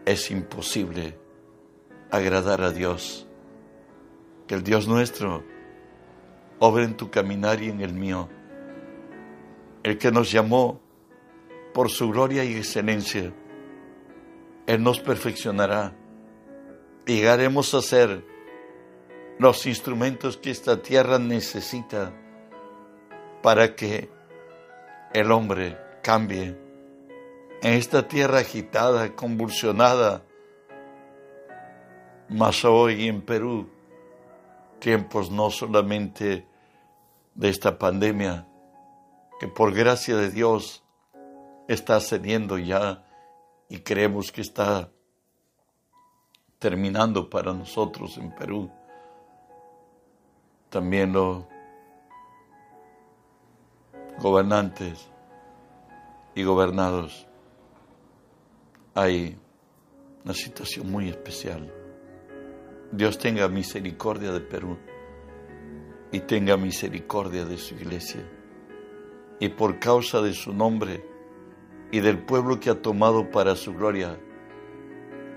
es 0.04 0.30
imposible 0.30 1.18
agradar 2.10 2.62
a 2.62 2.70
Dios. 2.70 3.26
Que 4.46 4.54
el 4.54 4.62
Dios 4.62 4.86
nuestro 4.86 5.44
obre 6.58 6.84
en 6.84 6.96
tu 6.96 7.10
caminar 7.10 7.62
y 7.62 7.70
en 7.70 7.80
el 7.80 7.94
mío. 7.94 8.28
El 9.82 9.98
que 9.98 10.10
nos 10.10 10.30
llamó 10.30 10.80
por 11.74 11.90
su 11.90 12.10
gloria 12.10 12.44
y 12.44 12.54
excelencia. 12.54 13.32
Él 14.66 14.82
nos 14.82 15.00
perfeccionará. 15.00 15.94
Llegaremos 17.04 17.74
a 17.74 17.82
ser 17.82 18.24
los 19.38 19.66
instrumentos 19.66 20.36
que 20.36 20.50
esta 20.50 20.80
tierra 20.82 21.18
necesita 21.18 22.12
para 23.42 23.74
que 23.74 24.08
el 25.12 25.30
hombre 25.32 25.78
cambie 26.02 26.56
en 27.62 27.72
esta 27.72 28.06
tierra 28.06 28.40
agitada, 28.40 29.14
convulsionada, 29.16 30.22
más 32.28 32.64
hoy 32.64 33.08
en 33.08 33.22
Perú, 33.22 33.70
tiempos 34.78 35.30
no 35.30 35.50
solamente 35.50 36.46
de 37.34 37.48
esta 37.48 37.78
pandemia, 37.78 38.46
que 39.40 39.48
por 39.48 39.72
gracia 39.72 40.16
de 40.16 40.30
Dios 40.30 40.84
está 41.68 42.00
cediendo 42.00 42.58
ya 42.58 43.04
y 43.68 43.78
creemos 43.78 44.30
que 44.30 44.42
está 44.42 44.90
terminando 46.58 47.30
para 47.30 47.52
nosotros 47.52 48.18
en 48.18 48.34
Perú. 48.34 48.70
También 50.74 51.12
lo 51.12 51.46
gobernantes 54.18 55.08
y 56.34 56.42
gobernados, 56.42 57.28
hay 58.92 59.38
una 60.24 60.34
situación 60.34 60.90
muy 60.90 61.08
especial. 61.10 61.72
Dios 62.90 63.18
tenga 63.18 63.46
misericordia 63.46 64.32
de 64.32 64.40
Perú 64.40 64.76
y 66.10 66.18
tenga 66.18 66.56
misericordia 66.56 67.44
de 67.44 67.56
su 67.56 67.76
iglesia. 67.76 68.28
Y 69.38 69.50
por 69.50 69.78
causa 69.78 70.22
de 70.22 70.32
su 70.32 70.52
nombre 70.52 71.08
y 71.92 72.00
del 72.00 72.18
pueblo 72.18 72.58
que 72.58 72.70
ha 72.70 72.82
tomado 72.82 73.30
para 73.30 73.54
su 73.54 73.74
gloria, 73.74 74.18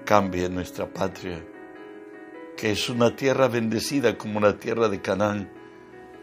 cambie 0.04 0.50
nuestra 0.50 0.92
patria 0.92 1.46
que 2.58 2.72
es 2.72 2.90
una 2.90 3.16
tierra 3.16 3.48
bendecida 3.48 4.18
como 4.18 4.40
la 4.40 4.58
tierra 4.58 4.90
de 4.90 5.00
Canaán 5.00 5.50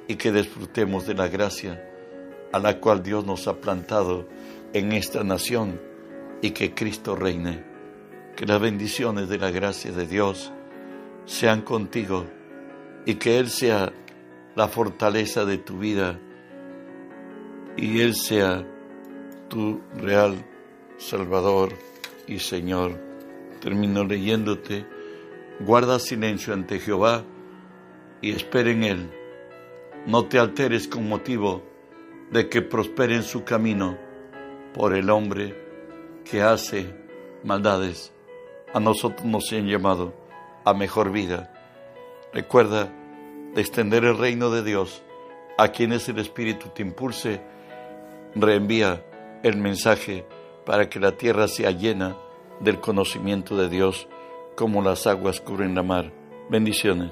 y 0.09 0.17
que 0.17 0.33
disfrutemos 0.33 1.07
de 1.07 1.15
la 1.15 1.29
gracia 1.29 1.89
a 2.53 2.59
la 2.59 2.81
cual 2.81 3.03
Dios 3.03 3.25
nos 3.25 3.47
ha 3.49 3.61
plantado 3.61 4.29
en 4.73 4.93
esta 4.93 5.25
nación 5.25 5.81
y 6.43 6.51
que 6.51 6.75
Cristo 6.75 7.17
reine. 7.17 7.65
Que 8.37 8.47
las 8.47 8.61
bendiciones 8.61 9.29
de 9.29 9.39
la 9.39 9.53
gracia 9.53 9.93
de 9.93 10.07
Dios 10.07 10.53
sean 11.25 11.63
contigo 11.63 12.27
y 13.07 13.15
que 13.15 13.39
Él 13.39 13.49
sea 13.49 13.93
la 14.57 14.67
fortaleza 14.69 15.45
de 15.45 15.59
tu 15.59 15.79
vida 15.79 16.19
y 17.77 18.01
Él 18.01 18.15
sea 18.15 18.67
tu 19.49 19.81
real 19.97 20.45
Salvador 20.99 21.73
y 22.27 22.41
Señor. 22.41 22.99
Termino 23.61 24.05
leyéndote, 24.05 24.85
guarda 25.61 25.99
silencio 25.99 26.53
ante 26.53 26.79
Jehová 26.79 27.25
y 28.21 28.33
espera 28.33 28.71
en 28.71 28.85
Él. 28.85 29.11
No 30.07 30.27
te 30.27 30.39
alteres 30.39 30.89
con 30.89 31.09
motivo 31.09 31.63
de 32.31 32.49
que 32.49 32.63
prospere 32.63 33.15
en 33.15 33.23
su 33.23 33.45
camino 33.45 33.97
por 34.73 34.95
el 34.95 35.11
hombre 35.11 35.55
que 36.25 36.43
hace 36.43 36.95
maldades. 37.45 38.13
A 38.73 38.81
nosotros 38.81 39.25
nos 39.25 39.53
han 39.53 39.67
llamado 39.67 40.15
a 40.65 40.75
mejor 40.75 41.13
vida. 41.13 41.53
Recuerda 42.33 42.93
de 43.55 43.61
extender 43.61 44.05
el 44.05 44.19
reino 44.19 44.51
de 44.51 44.65
Dios 44.65 45.03
a 45.57 45.69
quienes 45.69 46.09
el 46.09 46.19
Espíritu 46.19 46.71
te 46.75 46.83
impulse. 46.83 47.41
Reenvía 48.35 49.05
el 49.45 49.57
mensaje 49.57 50.27
para 50.67 50.89
que 50.89 50.99
la 50.99 51.13
tierra 51.13 51.47
sea 51.47 51.71
llena 51.71 52.17
del 52.61 52.81
conocimiento 52.81 53.57
de 53.57 53.69
Dios 53.69 54.09
como 54.55 54.83
las 54.83 55.07
aguas 55.07 55.41
cubren 55.41 55.75
la 55.75 55.83
mar. 55.83 56.13
Bendiciones. 56.51 57.11